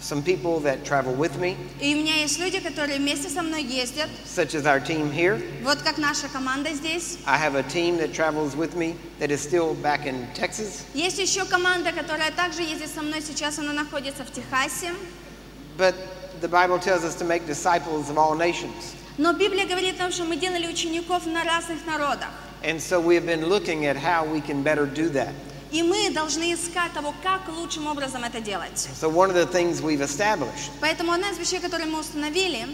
[0.00, 3.62] some people that travel with me, и у меня есть люди, которые вместе со мной
[3.62, 5.40] ездят, such as our team here.
[5.62, 7.18] вот как наша команда здесь.
[7.26, 10.84] I have a team that travels with me that is still back in Texas.
[10.94, 14.92] Есть еще команда, которая также ездит со мной, сейчас она находится в Техасе.
[15.78, 15.94] But
[16.40, 18.94] the Bible tells us to make disciples of all nations.
[19.16, 22.28] Но Библия говорит нам, что мы делали учеников на разных народах.
[22.62, 25.32] And so we have been looking at how we can better do that.
[25.71, 28.89] И мы должны искать того, как лучшим образом это делать.
[28.99, 32.67] So one of the things we've established Поэтому одна из вещей, которые мы установили,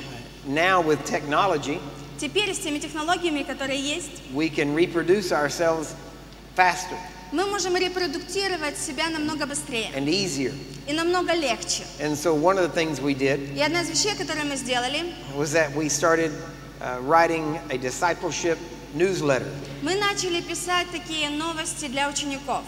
[0.45, 1.81] now with technology,
[2.17, 5.93] теперь с теми технологиями, которые есть, we can reproduce ourselves
[6.55, 6.97] faster
[7.31, 10.53] мы можем репродуктировать себя намного быстрее and easier.
[10.87, 11.83] и намного легче.
[11.99, 15.13] And so one of the things we did И одна из вещей, которые мы сделали,
[15.35, 16.31] was that we started
[16.79, 18.57] uh, writing a discipleship
[18.95, 22.63] newsletter мы начали писать такие новости для учеников,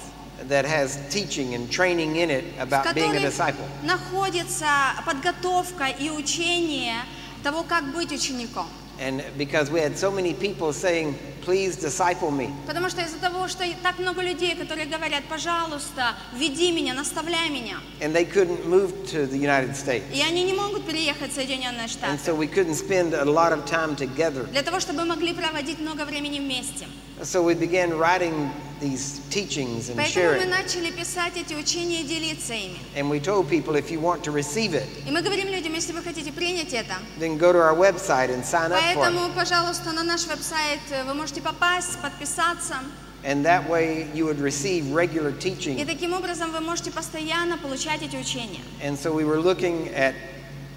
[0.48, 3.64] that has teaching and training in it в about being a которых disciple.
[3.83, 4.66] находится
[5.07, 6.96] подготовка и учение
[7.42, 8.66] того, как быть учеником.
[9.00, 12.52] And because we had so many people saying, please disciple me.
[12.66, 17.78] Потому что из-за того, что так много людей, которые говорят, пожалуйста, веди меня, наставляй меня.
[18.00, 20.05] And they couldn't move to the United States.
[20.14, 22.18] И они не могут переехать в Соединенные And Штаты.
[22.24, 24.44] so we couldn't spend a lot of time together.
[24.52, 26.87] Для того, чтобы могли проводить много времени вместе.
[27.22, 32.53] So we began writing these teachings and Поэтому мы начали писать эти учения и делиться
[32.53, 32.77] ими.
[32.95, 35.93] And we told people if you want to receive it, И мы говорим людям, если
[35.93, 38.95] вы хотите принять это, then go to our website and sign up for it.
[38.95, 42.75] поэтому, пожалуйста, на наш веб-сайт э, вы можете попасть, подписаться.
[43.23, 45.85] And that way you would receive regular И teaching.
[45.85, 48.61] таким образом вы можете постоянно получать эти учения.
[48.83, 50.13] And so we were looking at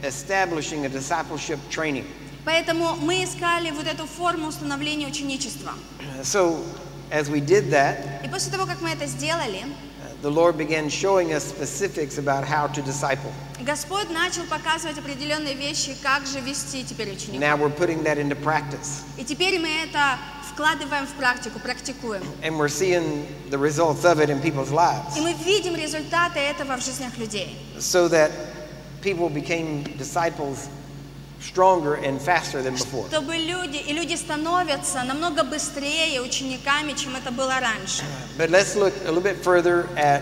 [0.02, 2.06] establishing a discipleship training.
[2.44, 5.72] Поэтому мы искали вот эту форму установления ученичества.
[6.22, 6.64] So
[7.11, 10.89] as we did that, И после того, как мы это сделали, uh, the Lord began
[10.89, 13.31] showing us specifics about how to disciple.
[13.61, 17.39] Господь начал показывать определенные вещи, как же вести теперь учеников.
[17.39, 19.03] Now we're putting that into practice.
[19.17, 20.17] И теперь мы это
[20.53, 22.23] вкладываем в практику, практикуем.
[22.43, 25.17] And we're seeing the results of it in people's lives.
[25.17, 27.57] И мы видим результаты этого в жизнях людей.
[27.79, 28.31] So that
[29.01, 30.67] people became disciples
[31.41, 33.07] stronger and faster than before.
[33.09, 38.03] Чтобы люди, и люди становятся намного быстрее учениками, чем это было раньше.
[38.37, 40.21] But let's look a little bit further at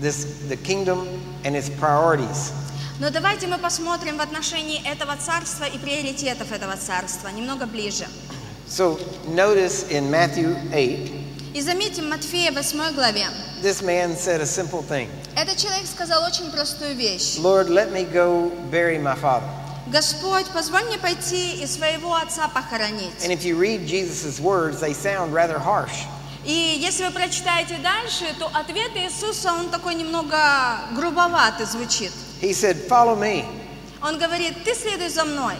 [0.00, 1.06] this the kingdom
[1.44, 2.52] and its priorities.
[3.00, 8.06] Но давайте мы посмотрим в отношении этого царства и приоритетов этого царства немного ближе.
[8.68, 13.26] So notice in Matthew 8, И заметим Матфея 8 главе.
[13.62, 15.08] this man said a simple thing.
[15.36, 17.38] Этот человек сказал очень простую вещь.
[17.38, 19.48] Lord, let me go bury my father.
[19.91, 23.13] Господь, позволь мне пойти и своего отца And похоронить.
[23.31, 26.05] if you read Jesus' words, they sound rather harsh.
[26.45, 30.37] И если вы прочитаете дальше, то ответ Иисуса, он такой немного
[30.95, 32.11] грубоватый звучит.
[32.41, 33.45] He said, Follow me.
[34.01, 35.55] Он говорит, ты следуй за мной.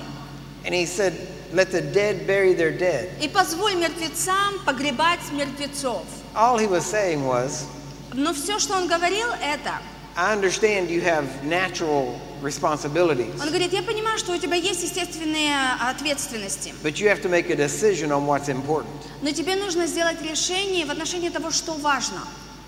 [0.63, 1.13] And he said,
[1.52, 3.10] Let the dead bury their dead.
[3.22, 6.04] И позволь мертвецам погребать мертвецов.
[6.36, 7.65] All he was saying was,
[8.13, 9.80] Но все, что он говорил, это.
[10.19, 15.55] I understand you have natural responsibilities, Он говорит, я понимаю, что у тебя есть естественные
[15.79, 18.91] ответственности, but you have to make a decision on what's important.
[19.21, 22.19] но тебе нужно сделать решение в отношении того, что важно.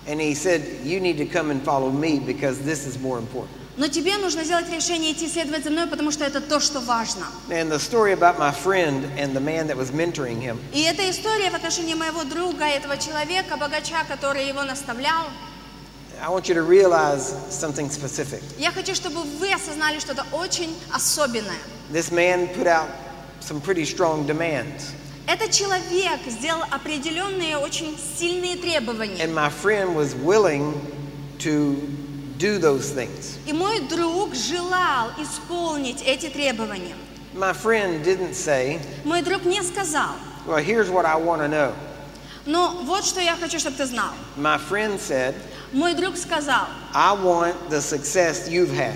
[0.06, 3.50] And he said, You need to come and follow me because this is more important.
[3.76, 7.26] Но тебе нужно сделать решение идти следовать за мной, потому что это то, что важно.
[7.50, 11.08] And the story about my friend and the man that was mentoring him, И эта
[11.10, 15.26] история в отношении моего друга, этого человека, богача, который его наставлял,
[16.21, 18.41] I want you to realize something specific.
[18.57, 21.59] я хочу, чтобы вы осознали что-то очень особенное.
[21.91, 22.89] This man put out
[23.39, 24.91] some pretty strong demands.
[25.27, 29.21] Этот человек сделал определенные очень сильные требования.
[29.21, 30.73] And my friend was willing
[31.39, 31.75] to
[32.37, 33.37] do those things.
[33.45, 36.95] И мой друг желал исполнить эти требования.
[37.33, 40.15] My friend didn't say, Мой друг не сказал,
[40.47, 41.73] Well, here's what I want to know.
[42.45, 44.11] Но вот что я хочу, чтобы ты знал.
[44.37, 45.35] My friend said,
[45.72, 48.94] Мой друг сказал, I want the success you've had.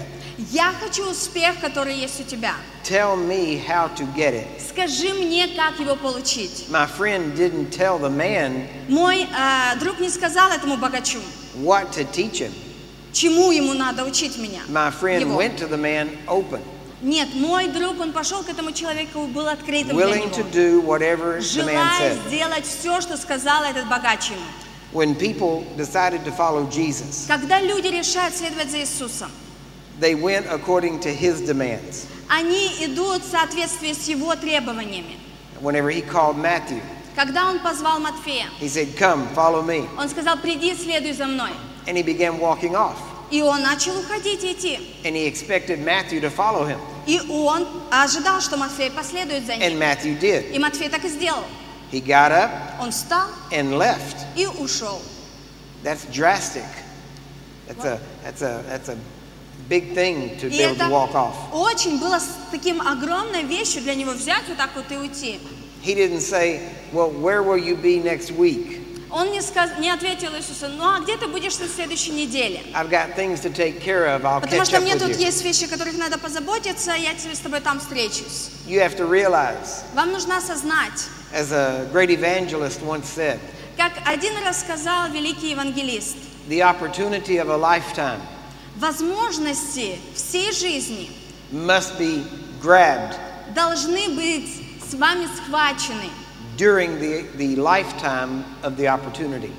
[0.50, 2.54] я хочу успех, который есть у тебя.
[2.84, 4.46] Tell me how to get it.
[4.68, 6.66] Скажи мне, как его получить.
[6.68, 11.18] My friend didn't tell the man Мой э, друг не сказал этому богачу,
[11.62, 12.52] what to teach him.
[13.12, 14.60] чему ему надо учить меня.
[14.68, 15.40] My friend Его.
[15.40, 16.60] went to the man open,
[17.02, 20.50] Нет, мой друг, он пошел к этому человеку, был открытым для willing to него.
[20.50, 22.28] do whatever the man Желая said.
[22.28, 24.40] сделать все, что сказал этот богач ему.
[24.95, 29.31] When people decided to follow Jesus, Когда люди решают следовать за Иисусом,
[29.99, 32.07] they went according to his demands.
[32.27, 35.17] они идут в соответствии с его требованиями.
[35.61, 36.81] Whenever he called Matthew,
[37.15, 39.87] Когда он позвал Матфея, he said, Come, follow me.
[39.97, 41.51] он сказал, приди, следуй за мной.
[41.87, 42.95] And he began walking off.
[43.31, 44.79] И он начал уходить и идти.
[45.05, 46.79] And he expected Matthew to follow him.
[47.07, 49.79] И он ожидал, что Матфей последует за And ним.
[49.81, 50.51] Matthew did.
[50.51, 51.43] И Матфей так и сделал.
[51.92, 54.16] He got up Он встал and left.
[54.36, 55.00] и ушел.
[55.84, 56.64] That's drastic.
[57.68, 58.96] That's a, that's a, that's a
[59.68, 61.34] big thing to И be able to walk off.
[61.52, 62.20] очень было
[62.50, 65.40] таким огромной вещью для него взять вот так вот и уйти.
[65.82, 66.60] He didn't say,
[66.92, 68.82] Well, where will you be next week?
[69.10, 69.70] Он не, сказ...
[69.78, 72.60] не ответил Иисусу, ну а где ты будешь на следующей неделе?
[72.74, 74.24] I've got things to take care of.
[74.24, 75.20] I'll Потому catch что up мне with тут you.
[75.26, 78.50] есть вещи, о которых надо позаботиться, я тебе с тобой там встречусь.
[78.66, 83.39] You have to realize, Вам нужно осознать, as a great evangelist once said,
[83.77, 86.17] как один раз сказал великий евангелист,
[86.49, 88.19] the opportunity of a lifetime
[88.77, 91.09] возможности всей жизни
[91.51, 92.23] must be
[92.61, 93.15] grabbed
[93.53, 94.49] должны быть
[94.89, 96.09] с вами схвачены
[96.57, 99.51] during the, the lifetime of the opportunity.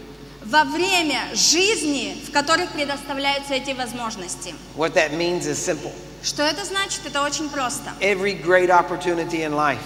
[0.44, 4.54] во время жизни, в которых предоставляются эти возможности.
[4.76, 5.92] What that means is simple.
[6.22, 7.00] Что это значит?
[7.06, 7.90] Это очень просто.
[8.00, 9.78] Every great opportunity in life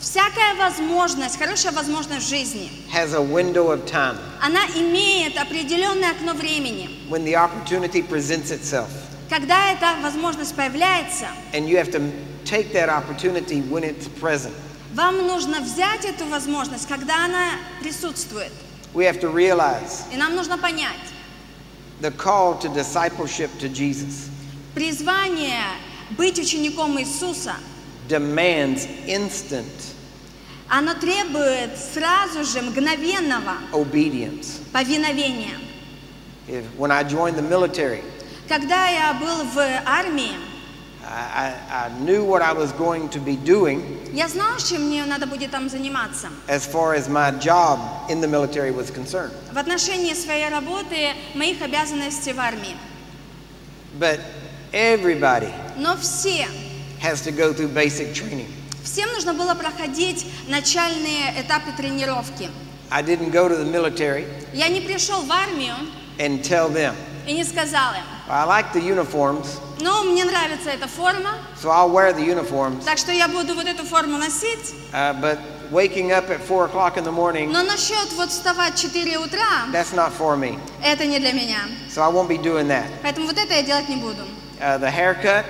[0.00, 6.34] Всякая возможность, хорошая возможность в жизни, has a window of time она имеет определенное окно
[6.34, 6.88] времени.
[7.08, 8.88] when the opportunity presents itself.
[9.28, 12.00] Когда эта возможность появляется, And you have to
[12.44, 14.54] take that opportunity when it's present.
[14.94, 17.50] вам нужно взять эту возможность, когда она
[17.82, 18.52] присутствует.
[18.94, 20.96] We have to realize И нам нужно понять,
[22.00, 24.28] the call to discipleship to Jesus
[24.74, 25.60] призвание
[26.10, 27.56] быть учеником Иисуса,
[28.07, 29.65] demands instant
[30.69, 34.59] оно требует сразу же мгновенного obedience.
[34.71, 35.57] повиновения.
[36.47, 38.03] If, when I joined the military,
[38.47, 40.35] Когда я был в армии,
[41.05, 45.05] I, I, I knew what I was going to be doing я знал, чем мне
[45.05, 46.29] надо будет там заниматься.
[46.47, 49.33] as far as my job in the military was concerned.
[49.53, 52.75] В отношении своей работы, моих обязанностей в армии.
[53.99, 54.19] But
[54.71, 56.47] everybody Но все,
[57.01, 58.47] has to go through basic training.
[58.83, 62.49] всем нужно было проходить начальные этапы тренировки.
[62.89, 65.73] I didn't go to the military Я не пришел в армию
[66.19, 66.93] and tell them,
[67.25, 69.47] и не сказал им, I like the uniforms,
[69.79, 72.83] ну, мне нравится эта форма, so I'll wear the uniforms.
[72.85, 74.73] так что я буду вот эту форму носить.
[74.93, 75.39] Uh, but
[75.71, 79.65] waking up at 4 o'clock in the morning, Но насчет вот вставать в 4 утра,
[79.71, 80.59] that's not for me.
[80.83, 81.61] это не для меня.
[81.89, 82.85] So I won't be doing that.
[83.01, 84.21] Поэтому вот это я делать не буду.
[84.59, 85.45] Uh, the haircut,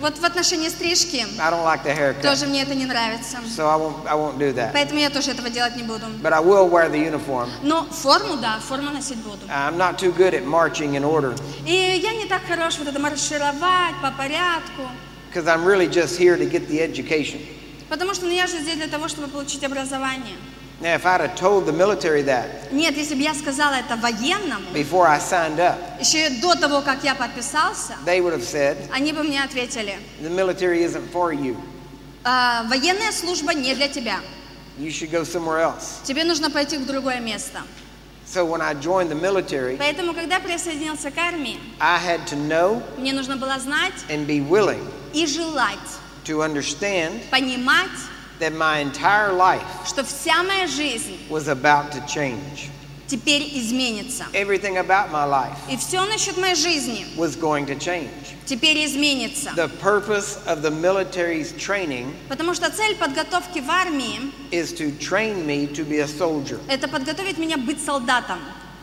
[0.00, 2.22] Вот в отношении стрижки I don't like the haircut.
[2.22, 3.38] тоже мне это не нравится.
[3.56, 4.72] So I won't, I won't do that.
[4.72, 6.06] Поэтому я тоже этого делать не буду.
[6.22, 7.48] But I will wear the uniform.
[7.62, 9.46] Но форму, да, форму носить буду.
[9.48, 12.98] I'm not too good at marching in order И я не так хорош вот это
[12.98, 13.56] маршировать
[14.02, 14.88] по порядку.
[15.28, 17.40] because I'm really just here to get the education.
[17.88, 20.36] Потому что ну, я же здесь для того, чтобы получить образование.
[20.80, 24.72] Now, if I'd have told the military that Нет, если бы я сказала это военному,
[24.72, 29.12] before I signed up, еще до того, как я подписался, they would have said, они
[29.12, 31.56] бы мне ответили, the military isn't for you.
[32.24, 34.20] «А, военная служба не для тебя.
[34.78, 36.02] You should go somewhere else.
[36.04, 37.60] Тебе нужно пойти в другое место.
[38.26, 42.82] So when I joined the military, Поэтому, когда присоединился к армии, I had to know
[42.96, 45.76] мне нужно было знать and be willing и желать,
[46.24, 47.90] to understand понимать,
[48.40, 52.70] that my entire life что вся моя жизнь was about to change.
[53.06, 54.24] теперь изменится.
[54.32, 58.08] Everything about my life И все насчет моей жизни was going to change.
[58.46, 59.50] теперь изменится.
[59.56, 65.44] The purpose of the military's training Потому что цель подготовки в армии is to train
[65.46, 68.38] me to be a soldier,– это подготовить меня быть солдатом.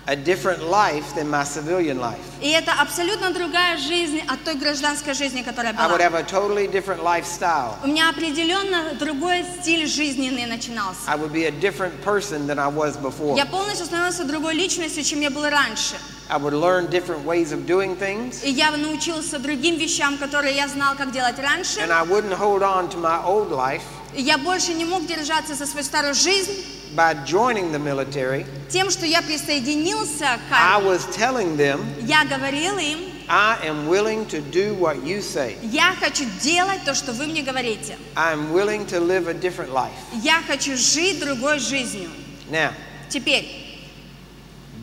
[0.07, 2.19] A different life than my civilian life.
[2.41, 5.99] И это абсолютно другая жизнь от той гражданской жизни, которая I would была.
[5.99, 7.75] have a totally different lifestyle.
[7.83, 11.01] У меня определенно другой стиль жизненный начинался.
[11.07, 13.35] I would be a different person than I was before.
[13.35, 15.95] Я полностью становился другой личностью, чем я был раньше.
[16.29, 20.67] I would learn different ways of doing things, И я научился другим вещам, которые я
[20.67, 21.79] знал, как делать раньше.
[21.81, 23.83] and I wouldn't hold on to my old life
[24.14, 26.52] И я больше не мог держаться за свою старую жизнь,
[26.94, 32.24] by joining the military, тем, что я присоединился к I армии, was telling them, я
[32.24, 32.98] говорил им,
[33.28, 35.56] I am willing to do what you say.
[35.62, 37.96] я хочу делать то, что вы мне говорите.
[38.14, 39.92] I'm willing to live a different life.
[40.22, 42.10] Я хочу жить другой жизнью.
[42.50, 42.72] Now,
[43.08, 43.46] Теперь,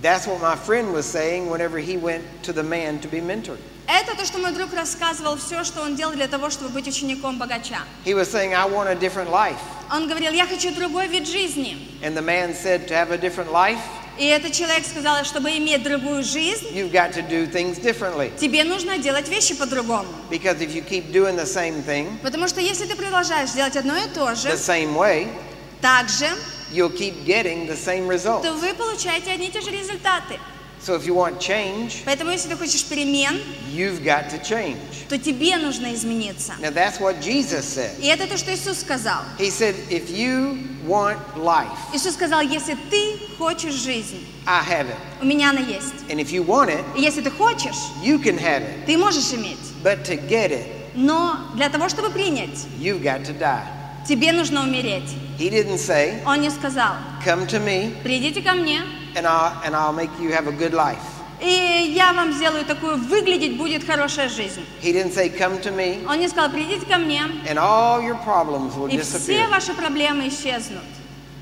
[0.01, 3.59] that's what my friend was saying whenever he went to the man to be mentored.
[3.86, 7.38] Это то, что мой друг рассказывал, все, что он делал для того, чтобы быть учеником
[7.38, 7.80] богача.
[8.04, 9.58] He was saying, I want a different life.
[9.92, 11.76] Он говорил, я хочу другой вид жизни.
[12.02, 13.78] And the man said, To have a different life,
[14.16, 18.30] И этот человек сказал, чтобы иметь другую жизнь, you've got to do things differently.
[18.38, 20.06] тебе нужно делать вещи по-другому.
[20.30, 23.96] Because if you keep doing the same thing Потому что если ты продолжаешь делать одно
[23.96, 25.28] и то же, the same way,
[25.80, 26.28] так же,
[26.72, 28.42] you'll keep getting the same result.
[28.42, 30.38] то вы получаете одни и те же результаты.
[30.84, 33.40] So if you want change, Поэтому если ты хочешь перемен,
[33.72, 34.76] you've got to change.
[35.08, 36.52] то тебе нужно измениться.
[36.60, 37.98] Now that's what Jesus said.
[38.00, 39.22] И это то, что Иисус сказал.
[39.38, 44.96] He said, If you want life, Иисус сказал, если ты хочешь жизнь, I have it.
[45.22, 45.94] у меня она есть.
[46.10, 48.84] And if you want it, И если ты хочешь, you can have it.
[48.84, 49.56] ты можешь иметь.
[49.82, 53.64] But to get it, Но для того, чтобы принять, you've got to die.
[54.06, 55.08] тебе нужно умереть.
[55.38, 58.82] He didn't say, Он не сказал, Come to me придите ко мне,
[59.15, 60.99] and I'll, and I'll make you have a good life.
[61.41, 64.65] и я вам сделаю такую, выглядеть будет хорошая жизнь.
[64.81, 68.17] He didn't say, Come to me Он не сказал, придите ко мне, and all your
[68.25, 69.49] problems will и все disappear.
[69.49, 70.83] ваши проблемы исчезнут.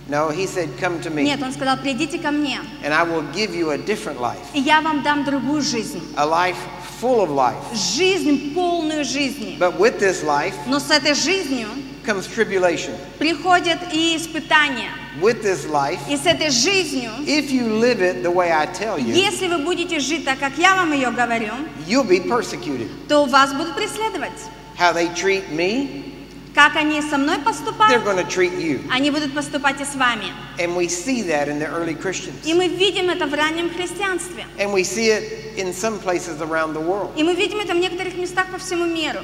[0.07, 3.23] No, he said, Come to me Нет, он сказал, придите ко мне, and I will
[3.33, 6.01] give you a different life, и я вам дам другую жизнь.
[6.15, 6.55] a life
[7.01, 7.55] full of life.
[7.73, 9.57] Жизнь, полную жизни.
[9.59, 11.67] But with this life Но с этой жизнью
[12.04, 12.92] comes tribulation.
[13.18, 14.90] приходят и испытания.
[15.20, 18.98] With this life, И с этой жизнью, if you live it the way I tell
[18.98, 21.52] you, если вы будете жить так, как я вам ее говорю,
[21.86, 22.88] you'll be persecuted.
[23.08, 24.32] то вас будут преследовать.
[24.78, 26.08] How they treat me,
[26.54, 28.80] Как они со мной they're поступают, going to treat you.
[28.90, 30.26] они будут поступать и с вами.
[30.58, 32.44] And we see that in the early Christians.
[32.44, 34.44] И мы видим это в раннем христианстве.
[34.58, 37.12] And we see it in some places around the world.
[37.16, 39.20] И мы видим это в некоторых местах по всему миру.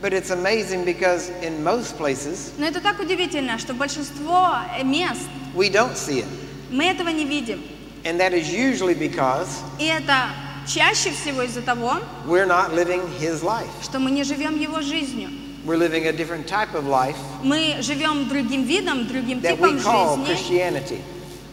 [0.00, 5.68] But it's amazing because in most places, Но это так удивительно, что большинство мест we
[5.70, 6.26] don't see it.
[6.70, 7.62] мы этого не видим.
[8.04, 9.48] And that is usually because
[9.78, 10.28] И это
[10.66, 13.68] чаще всего из-за того, we're not living His life.
[13.82, 15.28] что мы не живем его жизнью.
[15.66, 19.78] We're living a different type of life Мы живем другим видом, другим that we типом
[19.80, 21.00] call жизни, Christianity.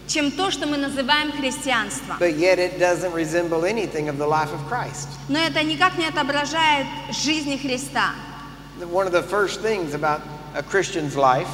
[0.07, 2.15] чем то, что мы называем христианство.
[2.17, 5.09] But yet it doesn't resemble anything of the life of Christ.
[5.27, 8.11] Но это никак не отображает жизни Христа.
[8.90, 10.22] One of the first things about
[10.54, 11.48] a Christian's life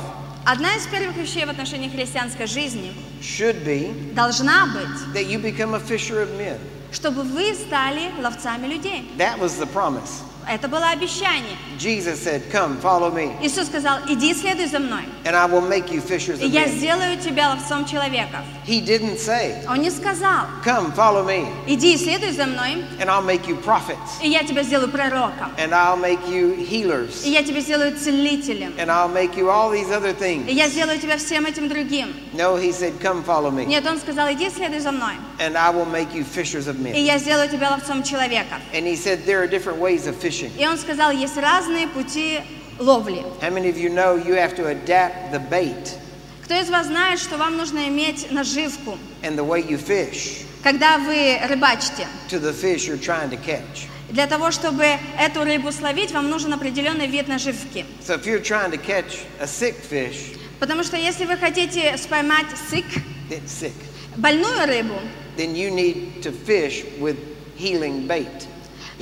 [0.45, 5.75] Одна из первых вещей в отношении христианской жизни should be должна быть, that you become
[5.75, 6.59] a fisher of men.
[6.91, 9.11] чтобы вы стали ловцами людей.
[9.19, 10.23] That was the promise.
[10.51, 11.59] Это было обещание.
[11.79, 15.91] Jesus said, Come, follow me, Иисус сказал, иди следуй за мной, and I will make
[15.93, 16.79] you fishers и of я men.
[16.79, 18.41] сделаю тебя ловцом человеков.
[18.67, 23.11] He didn't say, Он не сказал, Come, follow me, иди и следуй за мной, and
[23.11, 27.29] I'll make you prophets, и я тебя сделаю пророком, and I'll make you и healers,
[27.29, 30.51] я тебя сделаю целителем, and I'll make you all these other и things.
[30.51, 32.15] я сделаю тебя всем этим другим.
[32.33, 35.69] No, he said, Come, follow me, Нет, он сказал, иди следуй за мной, and I
[35.71, 36.97] will make you fishers of и men.
[37.05, 38.57] я сделаю тебя ловцом человека.
[38.73, 40.32] And he said, There are different ways of fishing.
[40.58, 42.42] И он сказал, есть разные пути
[42.80, 43.24] ловли.
[43.42, 45.98] How many of you know you have to adapt the bait
[46.44, 50.98] Кто из вас знает, что вам нужно иметь наживку, and the way you fish когда
[50.98, 52.08] вы рыбачите?
[52.30, 53.88] to the fish you're trying to catch?
[54.10, 54.86] Для того, чтобы
[55.20, 57.86] эту рыбу словить, вам нужен определенный вид наживки.
[58.06, 62.46] So if you're trying to catch a sick fish, Потому что если вы хотите споймать
[62.70, 63.74] it's sick,
[64.18, 64.96] больную рыбу,
[65.38, 67.18] then you need to fish with
[67.58, 68.48] healing bait.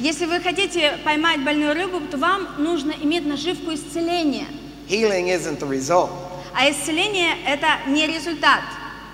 [0.01, 4.47] Если вы хотите поймать больную рыбу, то вам нужно иметь наживку исцеления.
[4.89, 6.09] Healing isn't the result.
[6.53, 8.63] А исцеление– это не результат.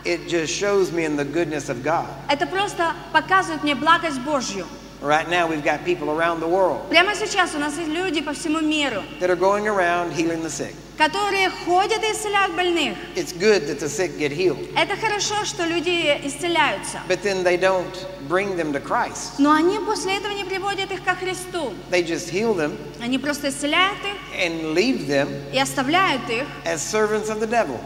[0.06, 2.06] It just shows me in the goodness of God.
[2.30, 4.66] Это просто показывает мне благость Божью.
[5.03, 8.33] Right now, we've got people around the world Прямо сейчас у нас есть люди по
[8.33, 10.75] всему миру, that are going around healing the sick.
[10.97, 12.97] которые ходят и исцеляют больных.
[13.17, 15.91] It's good that the sick get healed, Это хорошо, что люди
[16.25, 17.01] исцеляются.
[17.09, 19.39] but then they don't bring them to Christ.
[19.39, 21.75] Но они после этого не приводят их ко Христу.
[21.91, 26.77] They just heal them Они просто исцеляют их and leave them и оставляют их as
[26.77, 27.77] servants of the devil,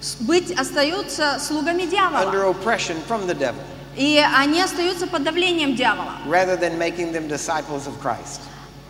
[0.00, 2.30] с- быть, остаются слугами дьявола.
[2.32, 3.60] under oppression from the devil,
[3.97, 6.13] И они остаются под давлением дьявола.
[6.27, 8.41] rather than making them disciples of Christ.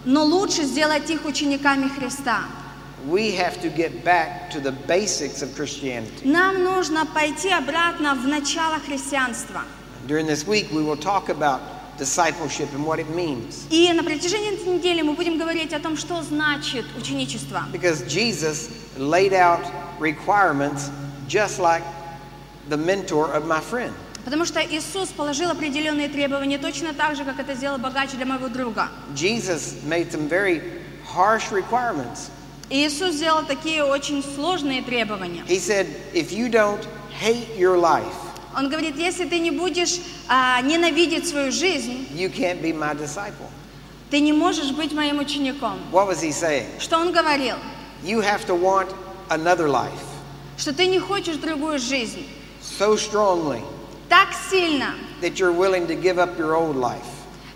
[0.06, 2.44] Но лучше сделать их учениками Христа.
[3.08, 6.26] We have to get back to the basics of Christianity.
[6.26, 9.62] Нам нужно пойти обратно в начало христианства.
[10.08, 11.62] During this week, we will talk about
[11.98, 13.66] discipleship and what it means.
[13.70, 17.64] И на протяжении этой недели мы будем говорить о том, что значит ученичество.
[17.72, 19.62] Because Jesus laid out
[20.00, 20.90] requirements
[21.28, 21.84] just like
[22.70, 23.94] the mentor of my friend.
[24.28, 28.50] Потому что Иисус положил определенные требования точно так же, как это сделал богач для моего
[28.50, 28.90] друга.
[29.16, 30.62] Jesus made some very
[31.16, 32.30] harsh requirements.
[32.70, 35.46] Иисус сделал такие очень сложные требования.
[35.48, 36.86] He said, if you don't
[37.22, 38.14] hate your life,
[38.54, 43.48] Он говорит, если ты не будешь а, ненавидеть свою жизнь, you can't be my disciple.
[44.12, 45.80] ты не можешь быть моим учеником.
[45.90, 46.68] What was he saying?
[46.82, 47.56] Что он говорил?
[48.04, 48.94] You have to want
[49.30, 50.04] another life
[50.58, 52.28] Что ты не хочешь другую жизнь
[52.62, 53.64] so strongly
[54.10, 57.04] так сильно, that you're willing to give up your old life.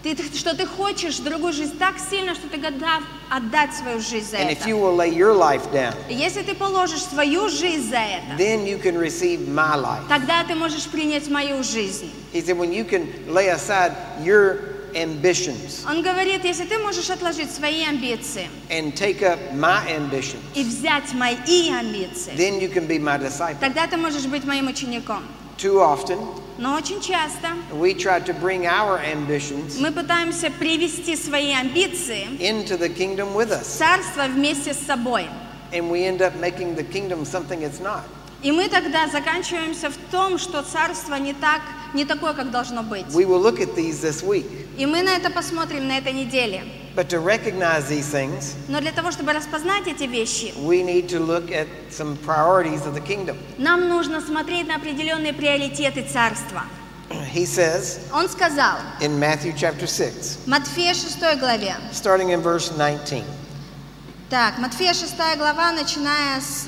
[0.03, 4.37] ты, что ты хочешь другую жизнь так сильно, что ты готов отдать свою жизнь за
[4.37, 4.69] And if это.
[4.69, 8.79] you will lay your life down, Если ты положишь свою жизнь за это, then you
[8.81, 10.07] can receive my life.
[10.09, 12.09] тогда ты можешь принять мою жизнь.
[12.33, 13.93] He said, when you can lay aside
[14.23, 20.41] your ambitions Он говорит, если ты можешь отложить свои амбиции and take up my ambitions,
[20.55, 23.59] и взять мои амбиции, then you can be my disciple.
[23.59, 25.21] тогда ты можешь быть моим учеником.
[25.61, 26.17] Too often,
[26.57, 32.77] Но очень часто we try to bring our ambitions мы пытаемся привести свои амбиции into
[32.79, 35.27] the kingdom with в us, царство вместе с собой.
[35.71, 38.01] and we end up making the kingdom something it's not.
[38.41, 41.61] И мы тогда заканчиваемся в том, что царство не так,
[41.93, 43.05] не такое, как должно быть.
[43.13, 44.47] We will look at these this week.
[44.79, 46.63] И мы на это посмотрим на этой неделе.
[46.93, 51.19] But to recognize these things, Но для того, чтобы распознать эти вещи, we need to
[51.19, 53.37] look at some priorities of the kingdom.
[53.57, 56.63] нам нужно смотреть на определенные приоритеты царства.
[57.33, 61.75] He says Он сказал, in Matthew chapter 6, Матфея 6 главе.
[61.93, 63.23] starting in verse 19.
[64.29, 66.67] Так, Матфея 6 глава, начиная с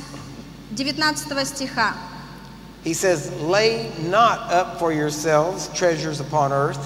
[0.72, 1.94] 19 стиха.
[2.86, 6.80] He says, Lay not up for yourselves treasures upon earth,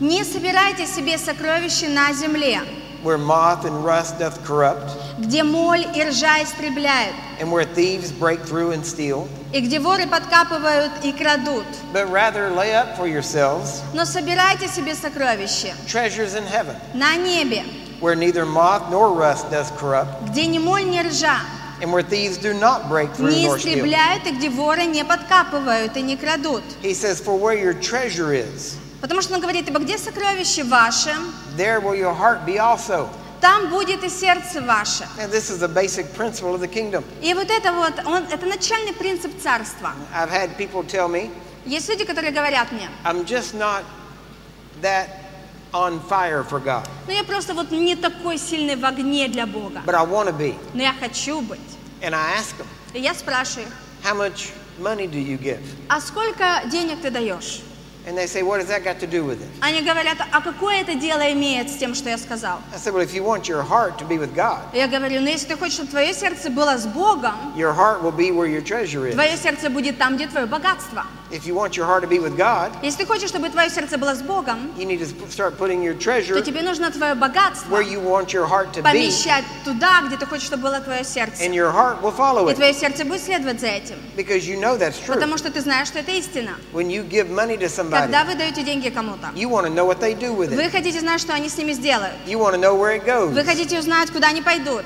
[0.00, 2.62] «Не собирайте себе сокровища на земле,
[3.03, 8.41] where moth and rust doth corrupt, где моль и ржа истребляют, and where thieves break
[8.41, 11.65] through and steal, и где воры подкапывают и крадут.
[11.93, 17.63] but rather lay up for yourselves Но собирайте себе сокровища treasures in heaven, на небе,
[18.01, 21.39] where neither moth nor rust doth corrupt, где ни моль, ни ржа
[21.81, 23.79] and where thieves do not break through не nor steal.
[23.79, 26.63] истребляют, и где воры не подкапывают и не крадут.
[26.81, 31.10] He says, For where your treasure is, Потому что он говорит, ибо где сокровище ваше,
[31.58, 33.06] there will your heart be also.
[33.38, 35.06] там будет и сердце ваше.
[35.18, 37.04] And this is a basic principle of the kingdom.
[37.20, 39.92] И вот это вот, он, это начальный принцип царства.
[40.14, 41.30] I've had people tell me,
[41.66, 43.82] Есть люди, которые говорят мне, I'm just not
[44.80, 45.08] that
[45.74, 49.82] on fire for God, ну я просто вот не такой сильный в огне для Бога,
[49.84, 50.56] but I want to be.
[50.72, 51.60] но я хочу быть.
[52.00, 54.48] And I ask them, И я спрашиваю их, How much
[54.80, 55.60] money do you give?
[55.90, 57.60] а сколько денег ты даешь?
[58.07, 59.47] And they say, What has that got to do with it?
[59.61, 62.59] Они говорят, а какое это дело имеет с тем, что я сказал?
[62.73, 65.27] I said, Well, if you want your heart to be with God, Я говорю, ну
[65.27, 68.61] если ты хочешь, чтобы твое сердце было с Богом, your heart will be where your
[68.63, 69.13] treasure is.
[69.13, 71.05] твое сердце будет там, где твое богатство.
[71.29, 73.99] If you want your heart to be with God, Если ты хочешь, чтобы твое сердце
[73.99, 77.13] было с Богом, you need to sp- start putting your то treasure тебе нужно твое
[77.13, 80.79] богатство where you want your heart to be, помещать туда, где ты хочешь, чтобы было
[80.79, 81.43] твое сердце.
[81.43, 84.57] and your heart will follow И it твое сердце будет следовать за этим, because you
[84.59, 85.13] know that's true.
[85.13, 86.55] потому что ты знаешь, что это истина.
[86.73, 89.30] When you give money to somebody, Когда вы даете деньги кому-то,
[90.56, 92.14] вы хотите знать, что они с ними сделают.
[93.34, 94.84] Вы хотите узнать, куда они пойдут.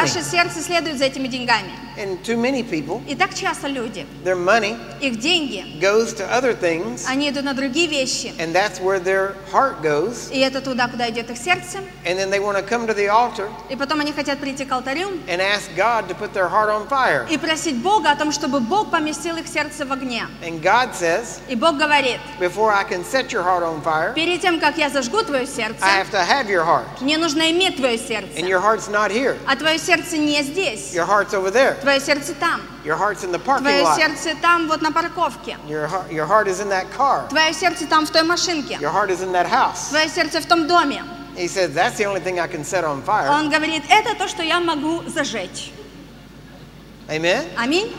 [0.00, 1.70] Ваше сердце следует за этими деньгами.
[1.96, 6.52] And too many people, И так часто люди, their money их деньги, goes to other
[6.54, 8.32] things, они идут на другие вещи.
[8.38, 10.30] and that's where their heart goes.
[10.30, 11.78] И это туда, куда идет их сердце.
[12.04, 14.72] And then they want to come to the altar И потом они хотят прийти к
[14.72, 17.26] алтарю and ask God to put their heart on fire.
[17.30, 20.26] и просить Бога о том, чтобы Бог поместил их сердце в огне.
[20.42, 24.40] And God says, И Бог говорит, before I can set your heart on fire, перед
[24.42, 26.86] тем, как я зажгу твое сердце, I have to have your heart.
[27.00, 28.40] мне нужно иметь твое And сердце.
[28.46, 29.36] your heart's not here.
[29.46, 30.92] А твое сердце не здесь.
[30.94, 31.76] Your heart's over there.
[31.86, 32.60] Твое сердце там.
[32.84, 33.94] Your heart's in the parking Твое lot.
[33.96, 35.56] сердце там, вот на парковке.
[35.68, 37.28] Your heart, your heart is in that car.
[37.28, 38.74] Твое сердце там, в той машинке.
[38.80, 39.90] Your heart is in that house.
[39.90, 41.04] Твое сердце в том доме.
[41.36, 43.30] He says, that's the only thing I can set on fire.
[43.30, 45.70] Он говорит, это то, что я могу зажечь.
[47.08, 47.46] Amen?
[47.56, 47.94] Аминь.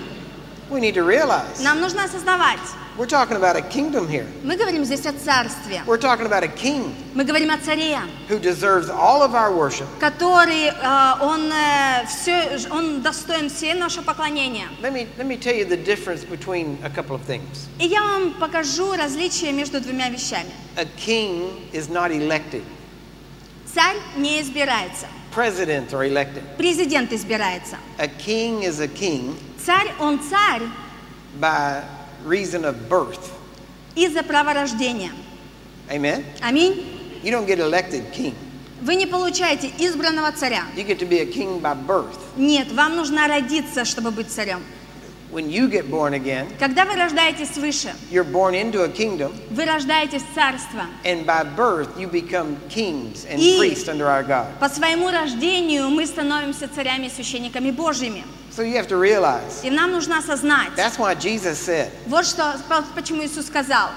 [0.69, 2.59] We need to realize Нам нужно осознавать.
[2.96, 4.26] we're talking about a kingdom here.
[4.44, 5.82] Мы говорим здесь о царстве.
[5.86, 9.86] We're talking about a king Мы говорим о царе, who deserves all of our worship.
[10.00, 14.68] который, э, он, э, все, он достоин все наше поклонение.
[14.80, 17.68] Let me, let me tell you the difference between a couple of things.
[17.78, 20.50] И я вам покажу различие между двумя вещами.
[20.76, 22.62] A king is not elected.
[23.74, 26.42] Царь не избирается, Presidents are elected.
[26.58, 27.78] президент избирается.
[27.98, 29.34] A king is a king
[29.64, 30.62] Царь, он царь
[31.40, 31.82] by
[32.27, 33.31] reason of birth.
[33.95, 35.11] из-за права рождения.
[35.89, 36.23] Amen?
[36.41, 36.85] Аминь.
[37.23, 38.33] You don't get elected king.
[38.81, 40.63] Вы не получаете избранного царя.
[40.75, 42.17] You get to be a king by birth.
[42.35, 44.61] Нет, вам нужно родиться, чтобы быть царем.
[45.31, 49.65] When you get born again, Когда вы рождаетесь свыше, you're born into a kingdom, вы
[49.65, 50.85] рождаетесь в царство.
[51.03, 54.47] and by birth you become kings and priests under our God.
[54.59, 58.23] По своему рождению мы становимся царями и священниками Божьими.
[58.56, 62.54] So you have to realize И нам нужно осознать, that's why Jesus said, вот что,
[62.68, 63.90] по- почему Иисус сказал,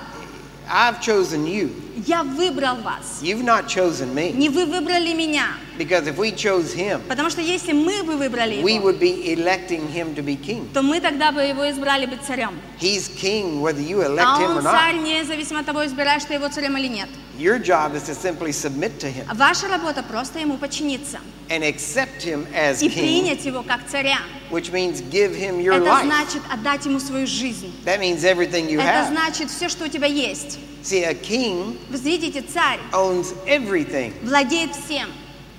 [0.69, 1.69] I've chosen you.
[2.05, 3.19] я выбрал вас.
[3.21, 4.31] You've not chosen me.
[4.33, 5.47] Не вы выбрали меня.
[5.77, 9.33] Because if we chose him, Потому что если мы бы выбрали we его, would be
[9.33, 10.67] electing him to be king.
[10.73, 12.51] то мы тогда бы его избрали быть царем.
[12.79, 15.03] He's king whether you А elect him or он царь not.
[15.03, 17.09] независимо от того, избираешь ты его царем или нет.
[17.37, 21.19] Your job is to simply submit to him А Ваша работа просто ему подчиниться
[21.49, 24.19] and accept him as и king, принять его как царя.
[24.51, 26.05] which means give him your Это life.
[26.05, 27.73] значит отдать ему свою жизнь.
[27.83, 29.09] That means everything you Это have.
[29.11, 30.57] значит все, что у тебя есть.
[30.83, 35.09] See, a king Вы видите, царь owns everything, владеет всем.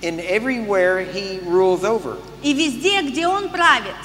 [0.03, 2.17] and everywhere he rules over.
[2.43, 3.95] И везде, где он правит,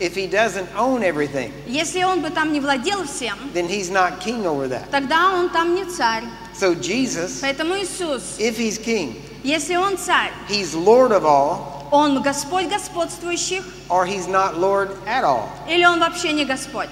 [0.00, 4.20] If he doesn't own everything, если он бы там не владел всем, then he's not
[4.20, 4.90] king over that.
[4.90, 6.24] тогда он там не царь.
[6.54, 12.22] So Jesus, Поэтому Иисус, if he's king, если он царь, he's Lord of all, он
[12.22, 15.48] Господь господствующих, or he's not Lord at all.
[15.68, 16.88] или он вообще не Господь.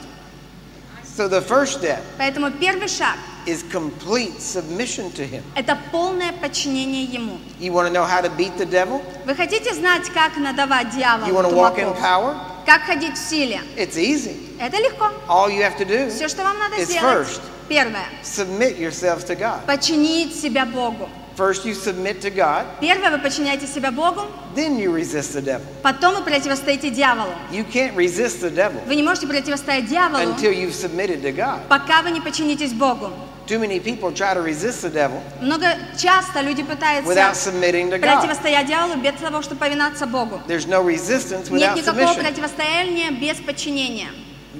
[1.04, 3.16] So the first step Поэтому первый шаг
[3.47, 7.39] is complete submission to him.– это полное подчинение ему.
[7.59, 9.01] You want to know how to beat the devil?
[9.25, 12.35] Вы хотите знать, как надавать You want дьяволу to walk in power?
[12.65, 13.61] Как ходить в силе?
[13.77, 14.35] It's easy.
[14.59, 15.09] Это легко.
[15.27, 19.23] All you have to do Все, что вам надо is сделать, first первое– submit yourselves
[19.25, 19.65] to God.
[19.65, 21.09] подчинить себя Богу.
[21.36, 24.20] First you submit to God, Первое, вы подчиняете себя Богу,
[24.54, 25.62] then you resist the devil.
[25.82, 27.32] потом вы противостоите дьяволу.
[27.50, 31.60] You can't resist the devil Вы не можете противостоять дьяволу, until you've submitted to God.
[31.68, 33.10] пока вы не подчинитесь Богу.
[33.46, 35.66] Too many people try to resist the devil Много
[35.98, 38.18] часто люди without пытаются submitting to God.
[38.20, 40.38] противостоять дьяволу без того, чтобы повиноваться Богу.
[40.46, 42.20] There's no resistance Нет without никакого submission.
[42.24, 44.08] противостояния без подчинения.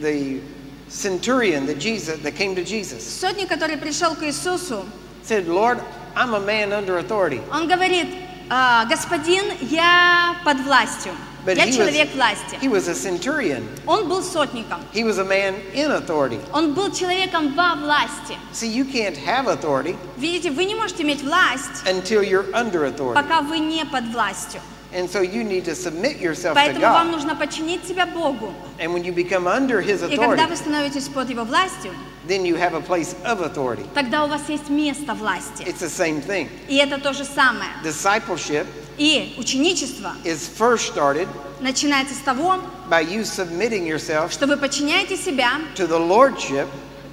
[0.01, 0.41] The
[0.89, 4.85] centurion that Jesus that came to Jesus Сотник, который пришел к Иисусу,
[5.23, 5.79] said, "Lord,
[6.17, 8.07] I'm a man under authority." он говорит,
[8.51, 11.13] «А, господин, я под властью,
[11.45, 12.57] But я he человек was, власти.
[12.61, 13.67] he was a centurion.
[13.87, 16.39] Он был сотником, He was a man in authority.
[16.53, 18.37] он был человеком во власти.
[18.53, 23.15] See, you can't have authority Видите, вы не можете иметь власть, until you're under authority.
[23.15, 24.61] пока вы не под властью.
[24.98, 27.12] And so you need to submit yourself to Поэтому вам God.
[27.12, 28.52] нужно подчинить себя Богу.
[28.80, 31.92] And when you become under his И когда authority, вы становитесь под его властью,
[32.28, 33.86] then you have a place of authority.
[33.94, 35.62] тогда у вас есть место власти.
[35.64, 36.50] It's the same thing.
[36.68, 37.70] И это то же самое.
[37.84, 38.66] Discipleship
[38.98, 41.28] И ученичество is first started
[41.60, 42.56] начинается с того,
[42.90, 46.66] by you submitting yourself что вы подчиняете себя to the lordship.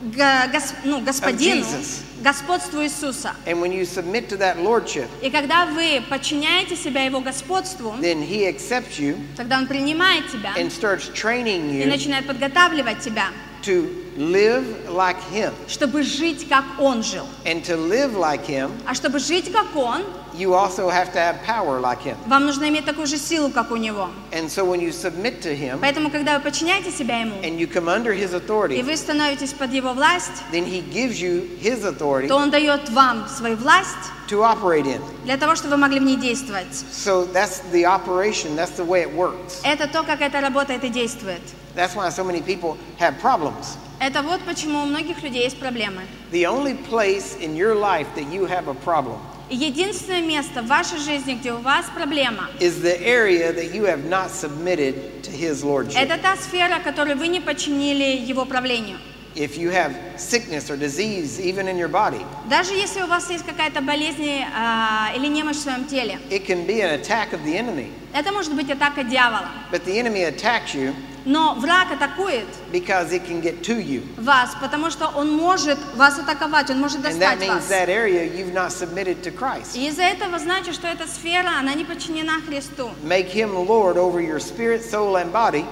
[0.05, 2.01] г- гос- ну, господину, Jesus.
[2.25, 3.37] Господству Иисуса.
[3.47, 8.27] And when you submit to that lordship, И когда вы подчиняете себя его господству, then
[8.27, 13.29] he accepts you тогда он принимает тебя and starts training и you начинает подготавливать тебя,
[13.63, 15.53] to live like him.
[15.67, 17.27] чтобы жить, как он жил.
[17.45, 20.03] And to live like him, А чтобы жить, как он,
[20.35, 22.17] you also have to have power like him.
[22.27, 24.09] вам нужно иметь такую же силу, как у него.
[24.33, 27.67] And so when you submit to him Поэтому, когда вы подчиняете себя ему, and you
[27.67, 31.85] come under his и authority, вы становитесь под его власть, then he gives you his
[31.85, 33.89] authority то он дает вам свою власть
[34.29, 35.01] to operate in.
[35.25, 36.67] для того, чтобы вы могли в ней действовать.
[36.93, 39.61] So that's the operation, that's the way it works.
[39.65, 41.41] Это то, как это работает и действует.
[41.75, 43.77] That's why so many people have problems.
[44.01, 46.03] Это вот почему у многих людей есть проблемы.
[46.31, 49.19] The only place in your life that you have a problem
[49.51, 54.05] единственное место в вашей жизни, где у вас проблема, is the area that you have
[54.05, 55.97] not submitted to his lordship.
[55.97, 58.99] это та сфера, которую вы не подчинили его правлению.
[59.37, 63.45] If you have sickness or disease, even in your body, Даже если у вас есть
[63.45, 67.57] какая-то болезнь а, или немощь в своем теле, it can be an attack of the
[67.57, 67.91] enemy.
[68.15, 69.49] это может быть атака дьявола.
[69.73, 70.95] But the enemy attacks you
[71.27, 74.03] Но враг атакует because it can get to you.
[74.19, 77.69] вас, потому что он может вас атаковать, он может And that достать means вас.
[77.71, 79.75] that area you've not submitted to Christ.
[79.75, 82.91] И из-за этого значит, что эта сфера, она не подчинена Христу.
[83.03, 85.65] Make him Lord over your spirit, soul, and body,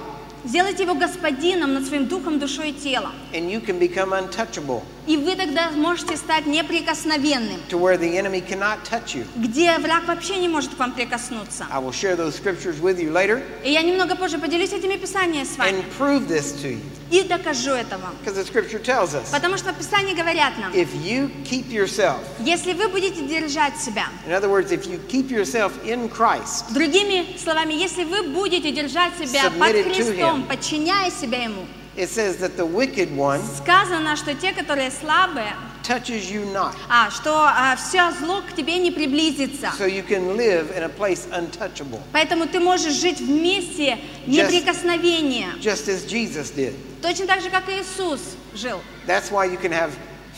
[0.45, 3.11] Сделайте его господином над своим духом, душой и телом.
[3.33, 8.41] and you can become untouchable И вы тогда можете стать неприкосновенным, to where the enemy
[8.41, 9.25] cannot touch you.
[9.35, 11.65] где враг вообще не может к вам прикоснуться.
[11.71, 15.45] I will share those scriptures with you later И я немного позже поделюсь этими писаниями
[15.45, 16.79] с вами and prove this to you.
[17.11, 18.15] и докажу это вам.
[18.23, 22.73] Because the scripture tells us Потому что Писания говорят нам, if you keep yourself, если
[22.73, 27.73] вы будете держать себя, in other words, if you keep yourself in Christ, другими словами,
[27.73, 29.93] если вы будете держать себя под Submitted
[30.33, 31.65] Христом, подчиняя себя Ему,
[31.95, 35.53] it says that the wicked one сказано, что те, которые слабые,
[35.83, 36.73] touches you not.
[36.89, 39.71] а, что все зло к тебе не приблизится.
[39.77, 45.49] So you can live in a place untouchable, Поэтому ты можешь жить в месте неприкосновения.
[45.61, 46.73] just as Jesus did.
[47.01, 48.21] Точно так же, как Иисус
[48.55, 48.81] жил.
[49.05, 49.91] That's why you can have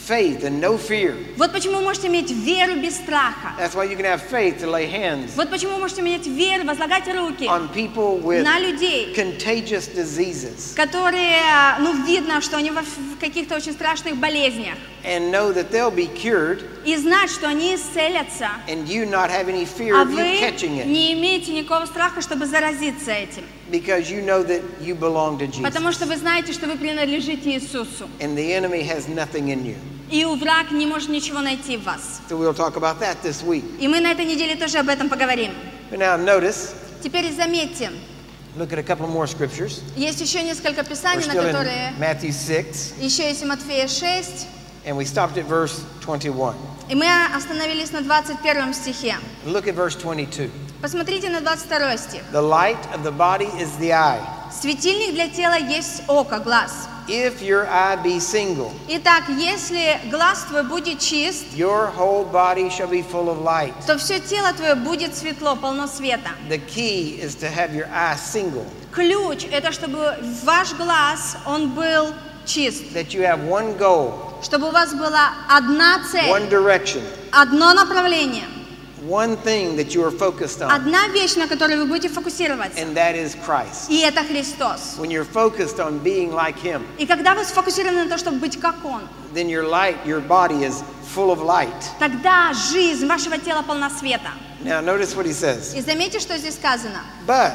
[0.04, 1.14] faith and no fear.
[1.36, 3.52] Вот почему вы можете иметь веру без страха.
[3.58, 6.64] That's why you can have faith to lay hands Вот почему вы можете иметь веру,
[6.64, 11.38] возлагать руки on people with на людей, contagious diseases которые,
[11.80, 14.74] ну, видно, что они во- в каких-то очень страшных болезнях.
[15.04, 19.48] and know that they'll be cured И знать, что они исцелятся, and you not have
[19.48, 23.44] any fear а of you вы catching it не имеете никакого страха, чтобы заразиться этим.
[23.70, 27.52] because you know that you belong to Jesus Потому что вы знаете, что вы принадлежите
[27.52, 28.08] Иисусу.
[28.18, 29.76] and the enemy has nothing in you.
[30.09, 32.21] И враг не может ничего найти в вас.
[32.29, 33.63] So we'll talk about that this week.
[33.79, 35.51] И мы на этой неделе тоже об этом поговорим.
[35.91, 37.91] But now notice, Теперь заметьте,
[38.57, 39.81] look at a couple more scriptures.
[39.95, 41.93] есть еще несколько писаний, на которые...
[41.99, 44.47] Matthew 6 Еще есть Матфея 6,
[44.85, 46.55] and we stopped at verse 21.
[46.89, 49.15] и мы остановились на 21 стихе.
[49.45, 50.49] Look at verse 22.
[50.81, 52.21] Посмотрите на 22 стих.
[52.31, 54.21] The light of the body is the eye.
[54.51, 56.87] Светильник для тела есть око, глаз.
[57.07, 62.87] If your eye be single, Итак, если глаз твой будет чист, your whole body shall
[62.89, 63.73] be full of light.
[63.85, 66.31] то все тело твое будет светло, полно света.
[66.49, 72.13] The key is to have your eye single, Ключ– это чтобы ваш глаз, он был
[72.45, 72.83] чист.
[72.93, 77.01] that you have one goal, Чтобы у вас была одна one цель, direction,
[77.31, 78.45] одно направление,
[79.04, 82.78] one thing that you are focused on, одна вещь, на которой вы будете фокусироваться.
[82.78, 83.88] and that is Christ.
[83.88, 84.96] И это Христос.
[84.98, 88.60] When you're focused on being like Him, И когда вы сфокусированы на том, чтобы быть
[88.60, 89.02] как Он,
[89.34, 90.82] then your light, your body is
[91.14, 91.72] full of light.
[91.98, 94.30] тогда жизнь вашего тела полна света.
[94.62, 95.74] Now, notice what He says.
[95.74, 97.00] И заметьте, что здесь сказано.
[97.26, 97.52] But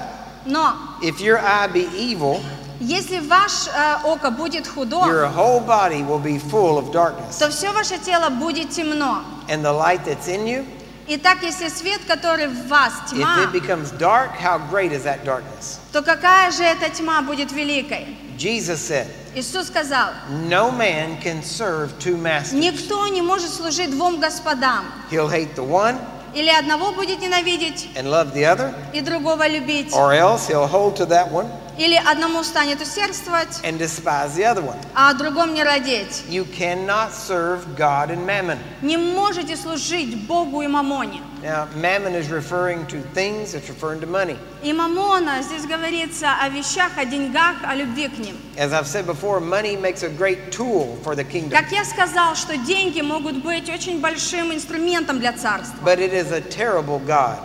[0.47, 0.73] Но
[1.03, 2.41] if your eye be evil,
[2.79, 3.69] если ваше
[4.03, 7.37] око будет худо, your whole body will be full of darkness.
[7.37, 9.23] то все ваше тело будет темно.
[9.47, 10.65] And the light that's in you,
[11.09, 15.23] Итак, если свет, который в вас if тьма, it becomes dark, how great is that
[15.23, 15.79] darkness?
[15.91, 18.17] то какая же эта тьма будет великой?
[18.37, 20.09] Jesus said, Иисус сказал,
[20.47, 22.53] No man can serve two masters.
[22.53, 24.85] никто не может служить двум господам.
[25.11, 25.97] He'll hate the one
[26.33, 29.93] Или одного будет ненавидеть and love the other, и другого любить.
[29.93, 31.47] or else he'll hold to that one
[31.79, 34.77] Или одному станет усердствовать, and despise the other one.
[34.95, 36.23] а о другом не родить.
[36.29, 38.57] You cannot serve God and mammon.
[38.81, 41.21] Не можете служить Богу и мамоне.
[41.43, 44.35] Now, mammon is referring to things, it's referring to money.
[44.63, 48.35] И мамона, здесь говорится о вещах, о деньгах, о любви к ним.
[48.57, 52.35] As I've said before, money makes a great tool for the kingdom, Как я сказал,
[52.35, 55.77] что деньги могут быть очень большим инструментом для царства.
[55.83, 57.37] but it is a terrible God.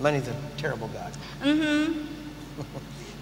[0.00, 1.12] Money's a terrible God.
[1.44, 2.05] Мгм.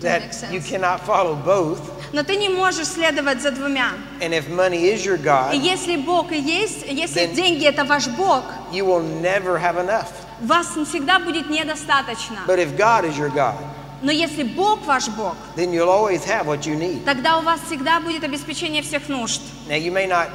[0.00, 0.52] That makes sense.
[0.54, 1.78] you cannot follow both.
[2.12, 3.90] Но ты не можешь следовать за двумя.
[4.20, 7.84] And if money is your И God, если Бог и есть, если Then- деньги это
[7.84, 8.42] ваш Бог,
[8.72, 10.06] you will never have enough.
[10.40, 12.38] вас всегда будет недостаточно.
[12.46, 13.56] But if God is your God,
[14.02, 17.04] Но если Бог ваш Бог, then you'll always have what you need.
[17.04, 19.42] тогда у вас всегда будет обеспечение всех нужд.
[19.68, 20.30] Now, you may not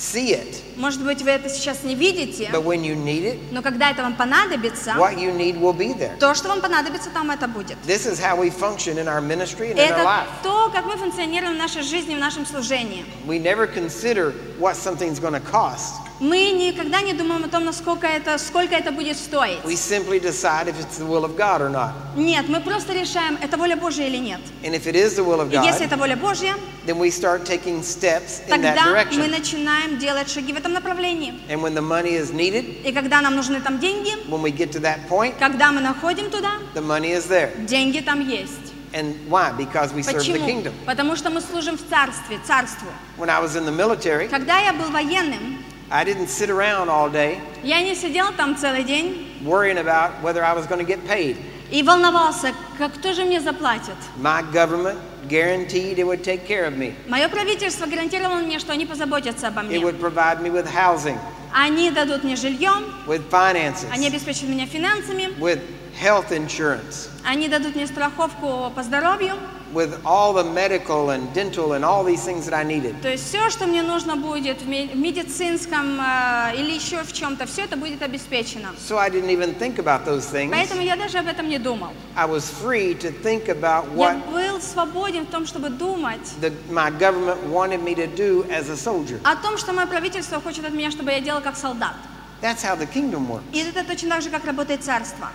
[0.00, 3.60] see it, Может быть, вы это сейчас не видите, but when you need it, но
[3.62, 6.16] когда это вам понадобится, what you need will be there.
[6.18, 7.76] то, что вам понадобится, там это будет.
[7.86, 10.26] This is how we function in our ministry and И in our это life.
[10.42, 13.04] то, как мы функционируем в нашей жизни, в нашем служении.
[13.26, 15.94] We never consider what something's going to cost.
[16.20, 19.58] Мы никогда не думаем о том, насколько это, сколько это будет стоить.
[19.64, 21.92] We simply decide if it's the will of God or not.
[22.14, 24.40] Нет, мы просто решаем, это воля Божья или нет.
[24.62, 27.10] And if it is the will of И если God, это воля Божья, then we
[27.10, 31.32] start taking steps in that тогда мы начинаем делать шаги в этом направлении.
[31.48, 34.72] And when the money is needed, И когда нам нужны там деньги, when we get
[34.72, 37.50] to that point, когда мы находим туда, the money is there.
[37.64, 38.74] деньги там есть.
[38.92, 39.52] And why?
[39.52, 40.46] Because we serve the Почему?
[40.46, 40.72] kingdom.
[40.84, 42.88] Потому что мы служим в царстве, царству.
[43.16, 47.10] When I was in the military, Когда я был военным, I didn't sit around all
[47.10, 51.04] day я не сидел там целый день worrying about whether I was going to get
[51.06, 51.36] paid.
[51.70, 53.94] и волновался, как кто же мне заплатит.
[54.16, 56.94] My government guaranteed it would take care of me.
[57.08, 59.78] Мое правительство гарантировало мне, что они позаботятся обо It мне.
[59.78, 61.18] would provide me with housing,
[61.52, 65.60] Они дадут мне жильем, with finances, они обеспечат меня финансами, with
[66.00, 69.34] health insurance, они дадут мне страховку по здоровью.
[69.73, 72.95] with all the medical and dental and all these things that I needed.
[73.01, 77.11] То есть все, что мне нужно будет в ме- в медицинском э, или еще в
[77.11, 78.69] чем-то, все это будет обеспечено.
[78.77, 80.51] So I didn't even think about those things.
[80.51, 81.89] Поэтому я даже об этом не думал.
[82.15, 86.53] I was free to think about Я what был свободен в том, чтобы думать the,
[86.69, 89.19] my government wanted me to do as a soldier.
[89.23, 91.95] о том, что мое правительство хочет от меня, чтобы я делал как солдат.
[92.41, 93.43] That's how the kingdom works.
[93.53, 95.29] И это точно так же, как работает царство.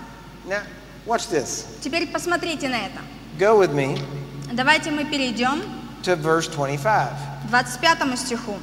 [0.46, 0.62] Now,
[1.06, 1.66] watch this.
[1.82, 3.00] Теперь посмотрите на это.
[3.38, 3.98] Go with me
[4.52, 5.62] Давайте мы перейдем
[6.02, 7.08] to verse 25.
[7.46, 8.54] к 25 стиху.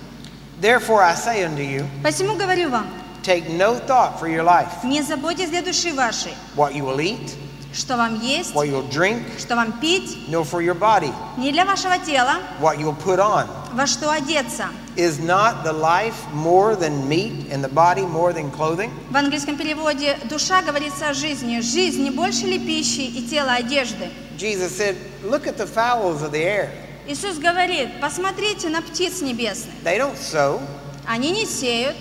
[0.61, 2.87] Therefore I say unto you, Посему говорю вам,
[3.23, 7.35] take no thought for your life, не заботьтесь для души вашей, what you will eat,
[7.73, 11.63] что вам есть, what you'll drink, что вам пить, nor for your body, не для
[11.65, 13.45] вашего тела, what you'll put on.
[13.73, 14.65] во что одеться.
[14.94, 18.90] Is not the life more than meat and the body more than clothing?
[19.10, 21.60] В английском переводе «душа» говорится о жизни.
[21.60, 24.10] Жизнь не больше ли пищи и тело одежды?
[24.36, 26.70] Jesus said, Look at the fowls of the air.
[27.06, 29.74] Иисус говорит, посмотрите на птиц небесных.
[29.82, 30.60] They don't sow,
[31.06, 31.96] Они не сеют,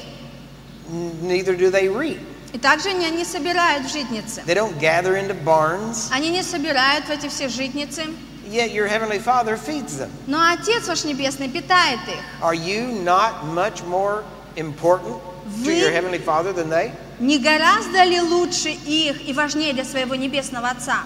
[1.22, 2.20] neither do they reap.
[2.52, 4.44] и также они не собирают в житницы.
[4.46, 8.04] They don't gather into barns, Они не собирают в эти все житницы.
[8.51, 10.11] yet your heavenly Father feeds them.
[10.27, 12.21] Но Отец ваш Небесный питает их.
[12.43, 14.25] Are you not much more
[14.57, 16.93] important to Вы- your heavenly Father than they?
[17.19, 21.05] Не гораздо ли лучше их и важнее для своего Небесного Отца?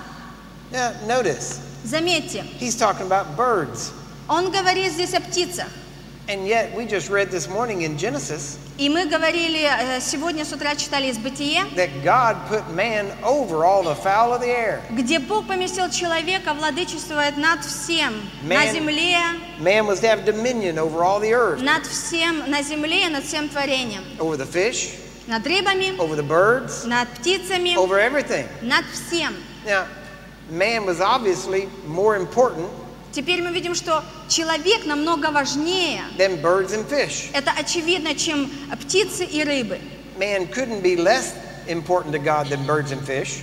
[0.72, 3.90] Now, notice, Заметьте, he's talking about birds.
[4.28, 5.66] Он говорит здесь о птицах.
[6.28, 10.52] And yet, we just read this morning in Genesis И мы говорили, э, сегодня с
[10.52, 14.80] утра читали из Бытие, that God put man over all the fowl of the air.
[14.90, 19.18] где Бог поместил человека, владычествует над всем, на Man- земле,
[19.58, 23.48] Man was to have dominion over all the earth, над всем, на земле, над всем
[23.48, 24.94] творением, over the fish,
[25.26, 28.46] над рыбами, over the birds, над птицами, over everything.
[28.62, 29.34] над всем.
[29.66, 29.84] Now,
[30.50, 32.68] man was obviously more important
[33.15, 36.01] Теперь мы видим, что человек намного важнее.
[36.17, 37.29] than birds and fish.
[37.31, 38.51] Это очевидно, чем
[38.81, 39.79] птицы и рыбы.
[40.19, 41.33] Man couldn't be less
[41.65, 43.41] important to God than birds and fish.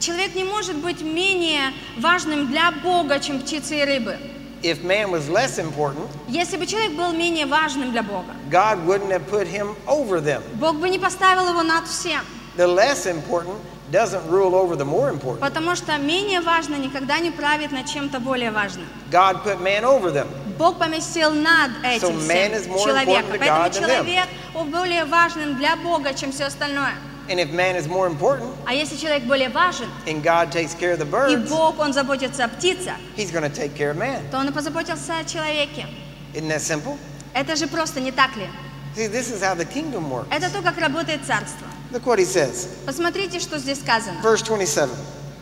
[0.00, 4.18] Человек не может быть менее важным для Бога, чем птицы и рыбы.
[4.64, 9.12] If man was less important, Если бы человек был менее важным для Бога, God wouldn't
[9.12, 10.42] have put him over them.
[10.54, 12.22] Бог бы не поставил его над всем.
[12.56, 13.56] The less important
[13.92, 15.40] doesn't rule over the more important.
[15.40, 18.86] Потому что менее важно никогда не правит над чем-то более важным.
[19.10, 20.26] God put man over them.
[20.58, 23.36] Бог поместил над этим So man is всем more человека.
[23.38, 24.28] Поэтому человек
[24.70, 26.94] более важен для Бога, чем все остальное.
[27.28, 30.92] And if man is more important А если человек более важен, and God takes care
[30.92, 33.96] of the и birds, Бог, Он заботится о птицах, he's going to take care of
[33.96, 34.20] man.
[34.30, 35.86] то Он и позаботился о человеке.
[36.34, 36.98] Isn't that simple?
[37.34, 38.48] Это же просто не так ли?
[38.96, 40.26] See, this is how the kingdom works.
[40.30, 41.66] Это то, как работает царство.
[41.92, 42.68] Look what he says.
[42.86, 44.20] Посмотрите, что здесь сказано.
[44.22, 44.88] Verse 27.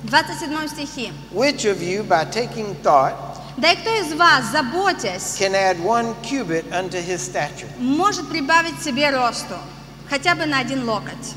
[0.03, 1.12] В 27 стихе.
[1.32, 3.14] Which of you, by taking thought,
[3.57, 7.68] «Да и кто из вас, заботясь, can add one cubit unto his stature?
[7.78, 9.55] может прибавить себе росту,
[10.09, 11.34] хотя бы на один локоть?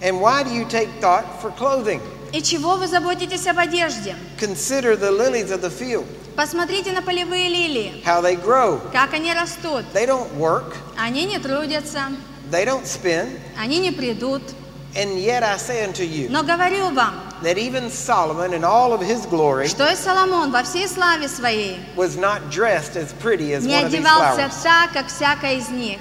[0.00, 2.00] And why do you take thought for clothing?
[2.32, 4.16] И чего вы заботитесь об одежде?
[4.38, 6.04] Consider the lilies of the field,
[6.34, 8.80] Посмотрите на полевые лилии, how they grow.
[8.92, 9.84] как они растут.
[9.92, 12.04] They don't work, Они не трудятся,
[12.49, 13.39] they don't spin.
[13.57, 14.41] они не придут.
[14.93, 17.13] And yet I say unto you Но говорю вам,
[17.43, 21.77] that even Solomon in all of his glory что и Соломон во всей славе своей
[21.95, 24.63] was not dressed as pretty as не one of these одевался flowers.
[24.63, 25.99] так, как всякая из них.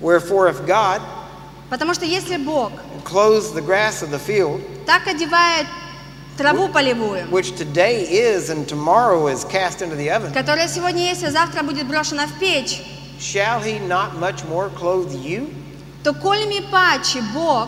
[0.00, 1.00] Wherefore, if God
[1.70, 2.72] Потому что если Бог
[3.04, 5.66] clothes the grass of the field, так одевает
[6.36, 11.22] траву полевую, which today is and tomorrow is cast into the oven, которая сегодня есть,
[11.24, 12.82] а завтра будет брошена в печь,
[13.18, 15.48] shall he not much more clothe you?
[16.05, 17.67] То кольми паче Бог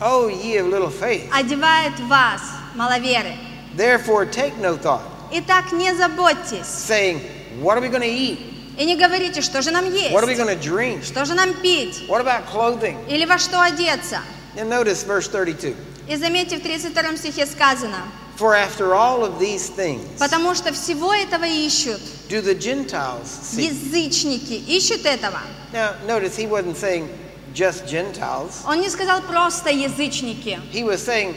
[0.00, 1.28] O ye of little faith.
[1.30, 2.40] одевает вас,
[2.74, 3.34] маловеры.
[3.76, 5.02] Therefore, take no thought,
[5.32, 7.20] Итак, не заботьтесь saying,
[7.60, 8.38] What are we going to eat?
[8.78, 11.04] и не говорите, что же нам What are we есть, going to drink?
[11.04, 12.96] что же нам пить, What about clothing?
[13.06, 14.20] или во что одеться.
[14.56, 15.74] And notice verse 32.
[16.08, 17.98] И заметьте, в 32 стихе сказано,
[18.38, 22.00] For after all of these things потому что всего этого ищут
[22.30, 23.68] do the Gentiles seek.
[23.72, 25.40] язычники, ищут этого.
[25.74, 27.08] Now, notice he wasn't saying
[27.53, 28.63] just Gentiles.
[28.67, 30.59] Он не сказал просто язычники.
[30.71, 31.35] He was saying,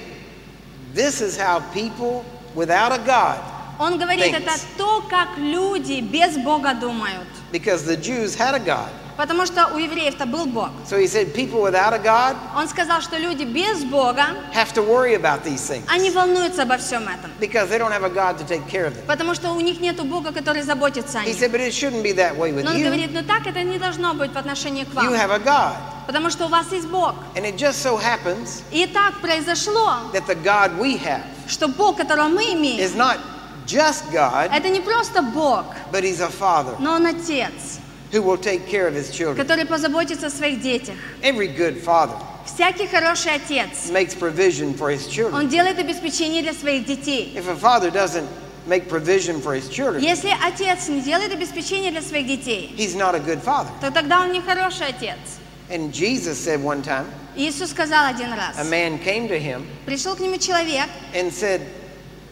[0.95, 2.25] This is how people
[2.55, 3.39] without a God,
[3.79, 4.39] Он говорит, Thanks.
[4.43, 7.27] это то, как люди без Бога думают.
[7.53, 8.91] because the Jews had a God.
[9.22, 10.70] Потому что у евреев-то был Бог.
[10.90, 14.82] So he said, People without a God Он сказал, что люди без Бога, have to
[14.82, 17.30] worry about these things они волнуются обо всем этом.
[17.40, 19.06] because they don't have a God to take care of them.
[19.06, 21.38] Потому что у них нет Бога, который заботится о He них.
[21.40, 22.86] said, But it shouldn't be that way with Но он you.
[22.86, 25.14] говорит, ну так это не должно быть в отношении к You вам.
[25.14, 25.76] have a God.
[26.08, 27.14] Потому что у вас есть Бог.
[27.36, 31.98] And it just so happens И так произошло, that the God we have что Бог,
[31.98, 33.20] которого мы имеем, is not
[33.68, 37.78] just God, это не просто Бог, but He's a Father но Он Отец,
[38.13, 39.37] who will take care of His children.
[39.37, 40.95] который позаботится о своих детях.
[41.23, 42.17] Every good Father
[42.47, 45.35] Всякий хороший Отец, makes provision for His children.
[45.35, 47.35] Он делает обеспечение для своих детей.
[47.37, 48.29] If a father doesn't
[48.67, 53.15] make provision for his children, Если Отец не делает обеспечение для своих детей, he's not
[53.15, 53.71] a good father.
[53.81, 55.39] то тогда Он не хороший Отец.
[55.69, 60.15] And Jesus said one time, Иисус сказал один раз, a man came to him пришел
[60.15, 61.61] к нему человек and said,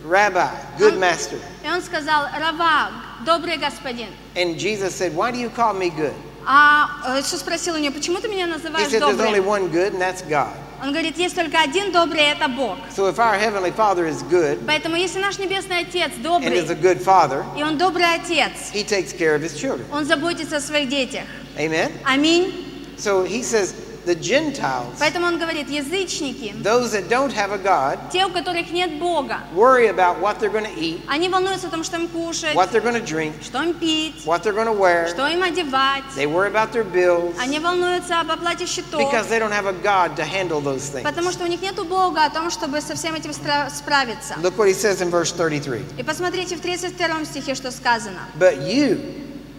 [0.05, 1.39] Rabbi, good Um, master.
[1.65, 2.91] И он сказал, Рава,
[3.25, 4.09] добрый господин.
[4.37, 6.13] And Jesus said, Why do you call me good?
[6.47, 9.47] А э, Иисус спросил у него, почему ты меня He называешь said, There's only добрым?
[9.47, 10.53] one good, and that's God.
[10.83, 12.77] Он говорит, есть только один добрый, это Бог.
[12.95, 16.75] So if our Heavenly Father is good Поэтому если наш Небесный Отец and is a
[16.75, 19.87] добрый, good Father, и Он добрый Отец, He takes care of His children.
[19.91, 21.25] Он заботится о своих детях.
[21.57, 21.91] Amen?
[22.05, 22.53] Аминь.
[22.99, 23.75] So He says,
[24.10, 28.72] The Gentiles, Поэтому Он говорит, язычники, those that don't have a God, те, у которых
[28.72, 32.08] нет Бога, worry about what they're going to eat, они волнуются о том, что им
[32.08, 35.08] кушать, what they're going to drink, что им пить, what they're going to wear.
[35.10, 36.04] что им одевать.
[36.16, 39.74] They worry about their bills Они волнуются об оплате счетов, because they don't have a
[39.74, 41.04] God to handle those things.
[41.04, 44.34] потому что у них нет Бога о том, чтобы со всем этим справиться.
[44.42, 45.86] Look what He says in verse 33.
[46.00, 48.22] И посмотрите в 32 стихе, что сказано.
[48.40, 49.00] But you,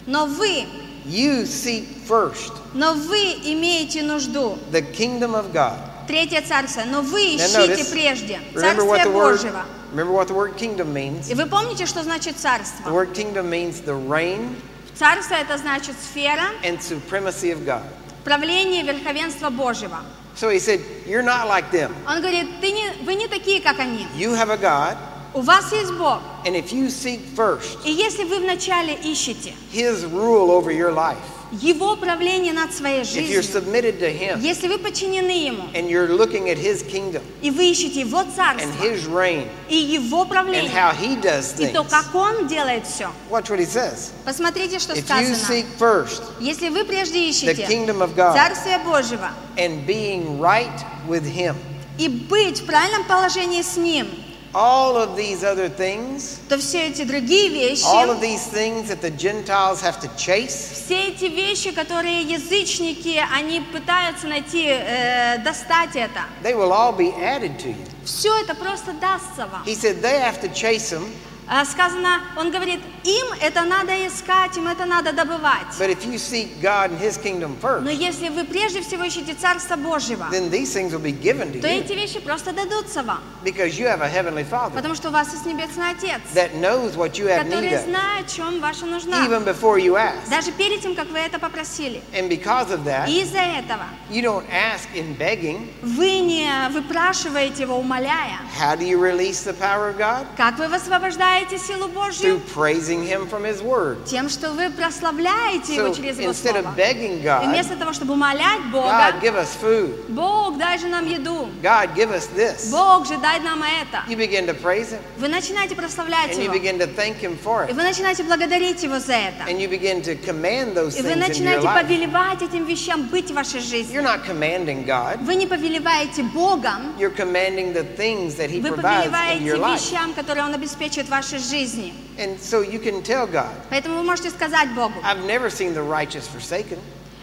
[0.06, 0.66] Но вы,
[1.05, 4.57] you seek first но вы имеете нужду.
[4.71, 5.77] the kingdom of God.
[6.07, 6.83] Третье царство.
[6.85, 9.65] Но вы Now ищите notice, прежде remember what Царствие the word, Божьего.
[9.91, 11.29] remember what the word kingdom means.
[11.31, 12.89] И вы помните, что значит The царство?
[12.91, 14.55] word kingdom means the reign
[14.95, 17.81] Царство это значит сфера and supremacy of God.
[18.23, 19.99] правления и верховенства Божьего.
[20.35, 21.91] So he said, You're not like them.
[22.07, 24.05] Он говорит, Ты не, вы не такие, как они.
[24.15, 24.97] You have a God,
[25.33, 26.19] У вас есть Бог.
[26.45, 31.17] and if you seek first И если вы вначале ищете his rule over your life,
[31.51, 35.89] Его правление над своей if you're жизнью, submitted to him если вы подчинены Ему, and
[35.89, 40.23] you're looking at his kingdom и вы ищете Его and царство, his reign и Его
[40.23, 43.09] and правление, how he does и то, things, как Он делает все.
[43.29, 44.11] watch what he says.
[44.23, 45.35] Посмотрите, что If you сказано.
[45.35, 50.83] seek first Если вы прежде the ищете kingdom of God Царствие Божьего and being right
[51.07, 51.55] with him,
[51.97, 54.07] и быть в правильном положении с Ним,
[54.54, 59.00] all of these other things, то все эти другие вещи, all of these things that
[59.00, 65.94] the Gentiles have to chase, все эти вещи, которые язычники, они пытаются найти, э, достать
[65.94, 67.76] это, they will all be added to you.
[68.04, 69.62] все это просто дастся вам.
[69.64, 71.04] He said they have to chase them,
[71.52, 75.66] А Сказано, он говорит, им это надо искать, им это надо добывать.
[75.78, 79.76] but if you seek God and his kingdom Но если вы прежде всего ищете Царство
[79.76, 83.20] Божьего, then these things will be given to то you эти вещи просто дадутся вам.
[83.44, 86.96] because you have a heavenly Father Потому что у вас есть Небесный Отец, that knows
[86.96, 89.24] what you have need который знает, в чем ваша нужда.
[89.24, 90.28] even before you ask.
[90.28, 92.02] Даже перед тем, как вы это попросили.
[92.12, 97.62] And because of that, И из-за этого you don't ask in begging, вы не выпрашиваете
[97.62, 98.40] его, умоляя.
[98.58, 100.26] how do you release the power of God?
[100.36, 102.36] Как вы высвобождаете силу Божью?
[102.36, 104.03] Through praising him from his word.
[104.05, 106.69] Тем, что вы прославляете его So через его instead слово.
[106.69, 110.05] of begging И God, вместо того, чтобы умолять God, Бога, give us food.
[110.09, 111.49] Бог, дай же нам еду.
[111.61, 112.69] God, give us this.
[112.71, 114.03] Бог же, дай нам это.
[114.07, 116.53] You begin to praise him Вы начинаете прославлять and you его.
[116.53, 117.75] begin to thank him for И it.
[117.75, 119.43] вы начинаете благодарить его за это.
[119.49, 121.81] And you begin to command those И вы things into your начинаете life.
[121.81, 123.95] повелевать этим вещам быть в вашей жизни.
[123.95, 125.19] You're not commanding God.
[125.23, 129.57] Вы не повелеваете Богом, You're commanding the things that he вы provides in повелеваете your
[129.57, 129.75] life.
[129.79, 131.93] вещам, которые Он обеспечивает в вашей жизни.
[132.17, 135.83] And so you can tell God, Поэтому вы можете сказать Богу, I've never seen the
[135.83, 136.77] righteous forsaken.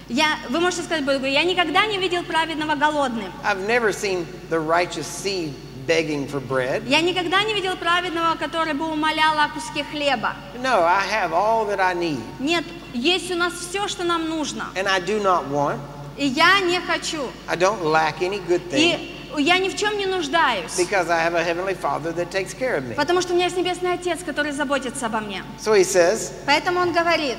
[0.08, 3.32] я, вы можете сказать Богу, я никогда не видел праведного голодным.
[3.44, 5.52] I've never seen the righteous seed
[5.86, 6.82] begging for bread.
[6.86, 10.34] Я никогда не видел праведного, который бы умолял о куске хлеба.
[10.62, 12.20] No, I have all that I need.
[12.38, 14.66] Нет, есть у нас все, что нам нужно.
[14.74, 15.78] And I do not want,
[16.16, 17.22] И я не хочу.
[17.48, 20.76] I don't lack any good thing И я ни в чем не нуждаюсь.
[20.78, 22.94] because I have a heavenly Father that takes care of me.
[22.94, 25.42] Потому что у меня есть Небесный Отец, который заботится обо мне.
[25.58, 27.38] So he says, Поэтому Он говорит,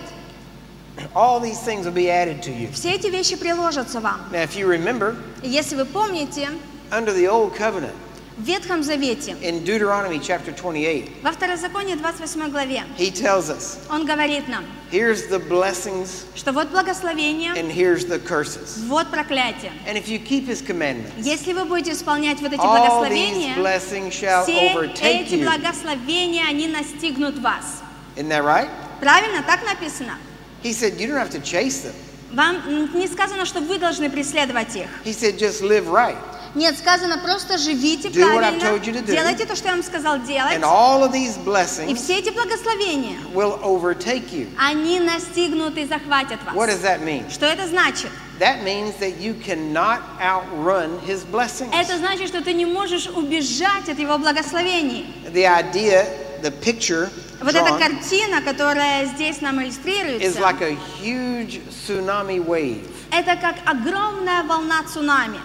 [1.15, 2.71] all these things will be added to you.
[2.71, 4.21] все эти вещи приложатся вам.
[4.31, 6.49] Now, if you remember, И если вы помните,
[6.91, 7.93] under the old covenant,
[8.37, 14.05] в Ветхом Завете, in Deuteronomy chapter 28, во Второзаконии 28 главе, he tells us, Он
[14.05, 18.79] говорит нам, here's the blessings что вот благословение, and here's the curses.
[18.87, 19.71] вот проклятие.
[19.87, 23.55] And if you keep his commandments, Если вы будете исполнять вот эти all these благословения,
[23.55, 25.43] blessings shall все overtake эти you.
[25.45, 27.81] благословения, они настигнут вас.
[28.15, 28.69] Isn't that right?
[28.99, 29.43] Правильно?
[29.43, 30.17] Так написано.
[30.63, 31.93] He said, you don't have to chase them.
[32.31, 34.87] Вам м, не сказано, что вы должны преследовать их.
[35.05, 36.17] He said, just live right.
[36.54, 39.12] Нет, сказано просто живите Do what I've правильно, told you to do.
[39.12, 42.30] делайте то, что я вам сказал делать, And all of these и blessings все эти
[42.30, 44.48] благословения, will overtake you.
[44.58, 46.70] они настигнут и захватят What вас.
[46.70, 47.30] does that mean?
[47.30, 48.10] Что это значит?
[48.38, 51.72] That means that you cannot outrun his blessings.
[51.74, 55.06] Это значит, что ты не можешь убежать от его благословений.
[55.32, 56.06] The idea,
[56.42, 62.38] the picture Вот эта drawn картина, которая здесь нам is иллюстрируется, like a huge tsunami
[62.44, 65.40] wave это как огромная волна цунами,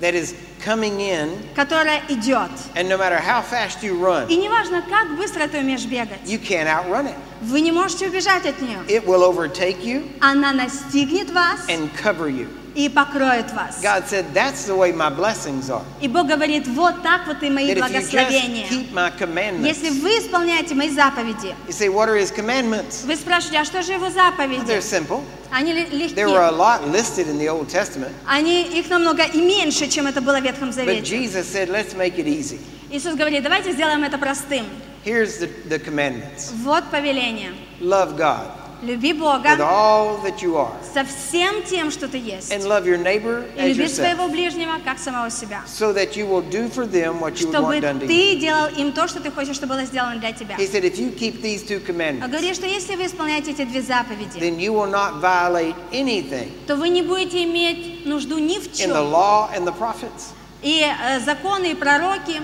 [0.00, 2.50] that is coming in, которая идет.
[2.74, 6.38] and no matter how fast you И run, неважно, как быстро ты умеешь бегать, you
[6.38, 7.14] can't outrun it.
[7.42, 8.78] вы не можете убежать от нее.
[8.88, 12.48] It will overtake you Она настигнет вас and cover you.
[12.75, 13.81] И покроет вас.
[13.81, 15.83] God said, That's the way my blessings are.
[16.01, 18.67] И Бог говорит, вот так вот и мои That if you just благословения.
[18.69, 19.65] keep my commandments.
[19.67, 23.05] Если вы исполняете мои заповеди, You say, What are his commandments?
[23.05, 24.65] вы спрашиваете, а что же его Well, заповеди?
[24.65, 25.23] they're simple.
[25.51, 28.11] Они ли- There were a lot listed in the Old Testament.
[28.27, 31.01] Они, их намного и меньше, чем это было в Ветхом But Завете.
[31.17, 32.59] Jesus said, Let's make it easy.
[32.91, 34.65] Иисус говорит, давайте сделаем это простым.
[35.05, 37.53] Here's the, the commandments Вот повеление.
[37.79, 38.51] love God
[38.82, 42.52] Люби with Бога all that you are, со всем тем, что ты есть.
[42.52, 45.62] and love your neighbor И as люби yourself, своего ближнего, как самого себя.
[45.66, 48.08] so that you will do for them what you would Чтобы want done to you.
[48.08, 50.56] ты делал им то, что ты хочешь, чтобы было сделано для тебя.
[50.56, 53.64] He said, If you keep these two А commandments, говорит, что если вы исполняете эти
[53.64, 58.58] две заповеди, then you will not violate anything то вы не будете иметь нужду ни
[58.58, 58.90] в in the чем.
[58.90, 60.32] law and the prophets.
[60.62, 62.42] И э, законы, и пророки.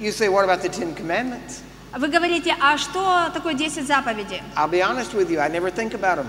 [0.00, 1.60] You say, What about the Ten Commandments?
[1.95, 4.41] Вы говорите, а что такое 10 заповедей?
[4.55, 6.27] I'll be honest with you, I never think about them.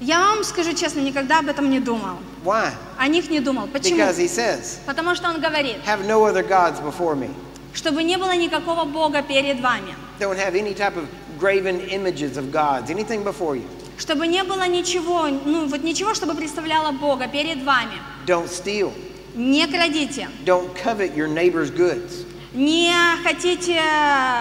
[0.00, 2.16] Я вам скажу честно, никогда об этом не думал.
[2.44, 2.70] Why?
[2.98, 3.66] О них не думал.
[3.66, 3.96] Почему?
[3.98, 7.28] Because he says, Потому что он говорит, Have no other gods before me.
[7.72, 9.94] чтобы не было никакого Бога перед вами.
[10.18, 11.06] Don't have any type of
[11.38, 13.64] graven images of gods, anything before you.
[13.98, 17.98] Чтобы не было ничего, ну вот ничего, чтобы представляло Бога перед вами.
[18.26, 18.92] Don't steal.
[19.34, 22.24] Не крадите, Don't covet your neighbor's goods.
[22.52, 22.92] Не
[23.22, 23.80] хотите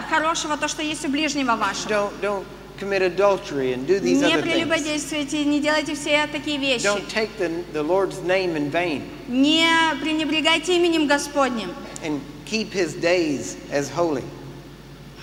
[0.09, 1.89] хорошего, то, что есть у ближнего вашего.
[1.89, 2.45] Don't don't
[2.79, 6.85] commit adultery and do these Не other прелюбодействуйте, не делайте все такие вещи.
[6.85, 9.67] Don't take the, the Lord's name in vain Не
[10.01, 11.69] пренебрегайте именем Господним.
[12.03, 14.23] and keep his days as holy.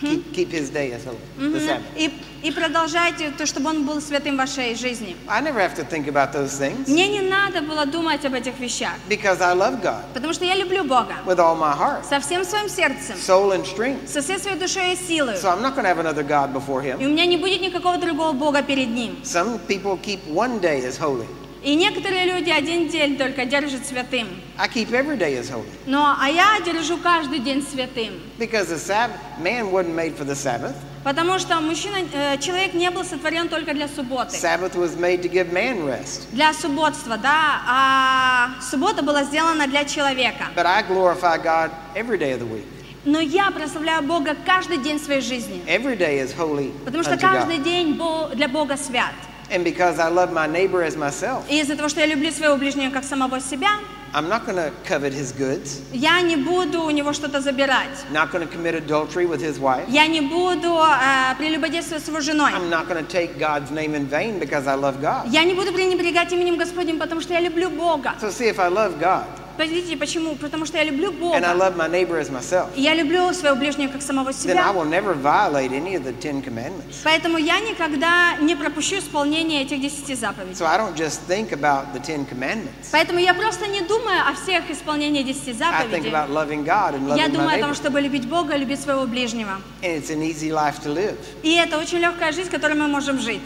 [0.01, 1.59] Keep, keep his day as holy, the.
[1.61, 1.83] Sabbath.
[1.97, 2.11] И,
[2.43, 5.17] и продолжайте то, чтобы он был святым в вашей жизни.
[5.27, 8.59] I never have to think about those things Мне не надо было думать об этих
[8.61, 12.21] вещах, because I love God потому что я люблю Бога with all my heart, со
[12.21, 14.07] всем своим сердцем, soul, and strength.
[14.09, 15.37] со всей своей душой и силой.
[15.37, 16.99] So I'm not going to have another God before И him.
[17.05, 19.17] у меня не будет никакого другого Бога перед Ним.
[19.25, 21.27] Some people keep one day as holy.
[21.67, 24.29] И некоторые люди один день только держат святым.
[24.57, 28.21] I keep every day as holy Но, а я держу каждый день святым.
[28.39, 30.77] because the Sabbath, man wasn't made for the Sabbath.
[31.03, 34.37] Потому что мужчина, э, человек не был сотворен только для субботы.
[34.37, 36.29] Sabbath was made to give man rest.
[36.31, 37.61] Для субботства, да.
[37.67, 40.51] А суббота была сделана для человека.
[40.55, 42.65] But I glorify God every day of the week.
[43.05, 45.65] Но я прославляю Бога каждый день своей жизни.
[45.67, 47.65] Every day is holy Потому что каждый God.
[47.65, 48.01] день
[48.37, 49.15] для Бога свят.
[49.50, 52.56] And because I love my neighbor as myself, И из-за того, что я люблю своего
[52.56, 53.70] ближнего как самого себя,
[54.14, 57.90] I'm not going to covet his goods, я не буду у него что-то забирать.
[58.12, 59.86] not going to commit adultery with his wife.
[59.90, 62.52] Я не буду э, прелюбодействовать с его женой.
[62.54, 65.28] I'm not going to take God's name in vain because I love God.
[65.32, 68.14] Я не буду пренебрегать именем Господним, потому что я люблю Бога.
[68.22, 69.26] So see, if I love God
[69.57, 70.37] Подождите, почему?
[70.37, 71.65] Потому что я люблю and I Бога.
[71.65, 74.73] love my neighbor as myself, я люблю своего ближнего как самого then I себя.
[74.73, 76.97] will never violate any of the Ten Commandments.
[77.05, 80.55] Поэтому я никогда не пропущу исполнение этих десяти заповедей.
[80.55, 82.89] So I don't just think about the Ten Commandments.
[82.93, 86.11] Поэтому я просто не думаю о всех исполнении десяти I think заповедей.
[86.11, 88.81] about loving God and Я loving my думаю о том, чтобы любить Бога и любить
[88.81, 89.61] своего ближнего.
[89.83, 91.17] And it's an easy life to live.
[91.43, 93.43] И это очень легкая жизнь, которой мы можем жить.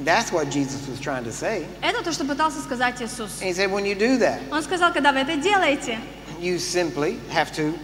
[0.00, 1.66] And that's what Jesus was trying to say.
[1.80, 3.40] Это то, что пытался сказать Иисус.
[3.40, 5.98] And he said, when you do that, Он сказал, когда вы это делаете,
[6.40, 7.78] you simply have to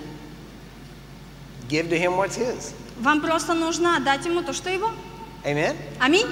[1.68, 2.74] give to him what's his.
[2.98, 4.90] вам просто нужно отдать ему то, что его.
[5.44, 5.76] Amen?
[6.00, 6.26] Аминь.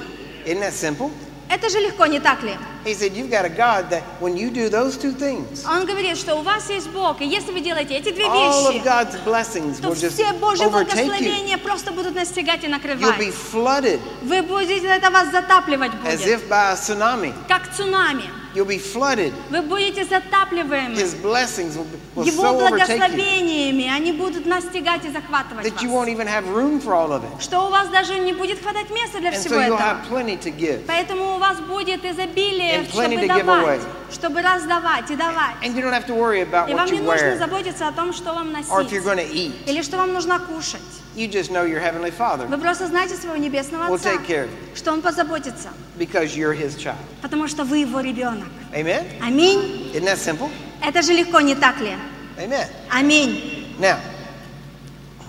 [0.44, 1.10] Isn't that simple?
[1.47, 2.57] Это же легко, не так ли?
[2.83, 6.17] He said, you've got a God that when you do those two things, Он говорит,
[6.17, 9.23] что у вас есть Бог, и если вы делаете эти две all of вещи, God's
[9.23, 11.05] blessings то just все Божьи overtake you.
[11.05, 13.33] благословения просто будут настигать и You'll be накрывать.
[13.51, 17.33] flooded Вы будете, это вас затапливать as будет, if by a tsunami.
[17.47, 18.23] как цунами.
[18.55, 19.33] You'll be flooded.
[19.49, 20.95] Вы будете затапливаемы.
[20.95, 21.85] His blessings will,
[22.15, 26.07] will Его so you благословениями они будут настигать и захватывать that you вас.
[26.07, 27.41] won't even have room for all of it.
[27.41, 29.79] Что у вас даже не будет хватать места для And всего so you'll этого.
[29.79, 30.85] have plenty to give.
[30.87, 34.13] Поэтому у вас будет изобилие, And plenty чтобы to give давать, away.
[34.13, 35.55] чтобы раздавать и давать.
[35.61, 37.87] And you don't have to worry about И вам what не you нужно wear заботиться
[37.87, 39.51] о том, что вам or if you're носить, going to eat.
[39.67, 40.81] или что вам нужно кушать.
[41.15, 44.43] You just know your Heavenly Father Вы просто знаете своего Небесного will Отца, take care
[44.45, 46.97] of что Он позаботится, because you're His child.
[47.21, 48.47] потому что вы Его ребенок.
[48.73, 49.05] Amen?
[49.21, 49.91] Аминь.
[49.93, 50.49] Isn't that simple?
[50.81, 51.95] Это же легко, не так ли?
[52.37, 52.67] Amen.
[52.91, 53.75] Аминь.
[53.79, 53.97] Now,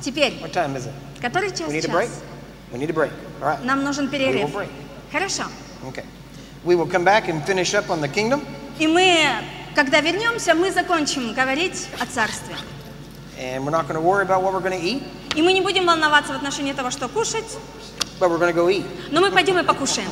[0.02, 0.92] Теперь, what time is it?
[1.20, 1.68] который час?
[1.68, 2.08] We need a break?
[2.08, 2.22] Час.
[2.72, 3.12] We need a break.
[3.40, 3.62] All right.
[3.64, 4.52] Нам нужен We will перерыв.
[4.52, 4.68] break.
[5.12, 5.44] Хорошо.
[5.88, 6.04] Okay.
[6.64, 8.42] We will come back and finish up on the kingdom.
[8.80, 9.16] И мы,
[9.76, 12.56] когда вернемся, мы закончим говорить о Царстве.
[13.38, 15.02] And we're not going to worry about what we're going to eat,
[15.34, 17.44] И мы не будем волноваться в отношении того, что кушать,
[18.18, 18.86] but we're going to go eat.
[19.10, 20.08] но мы пойдем и покушаем.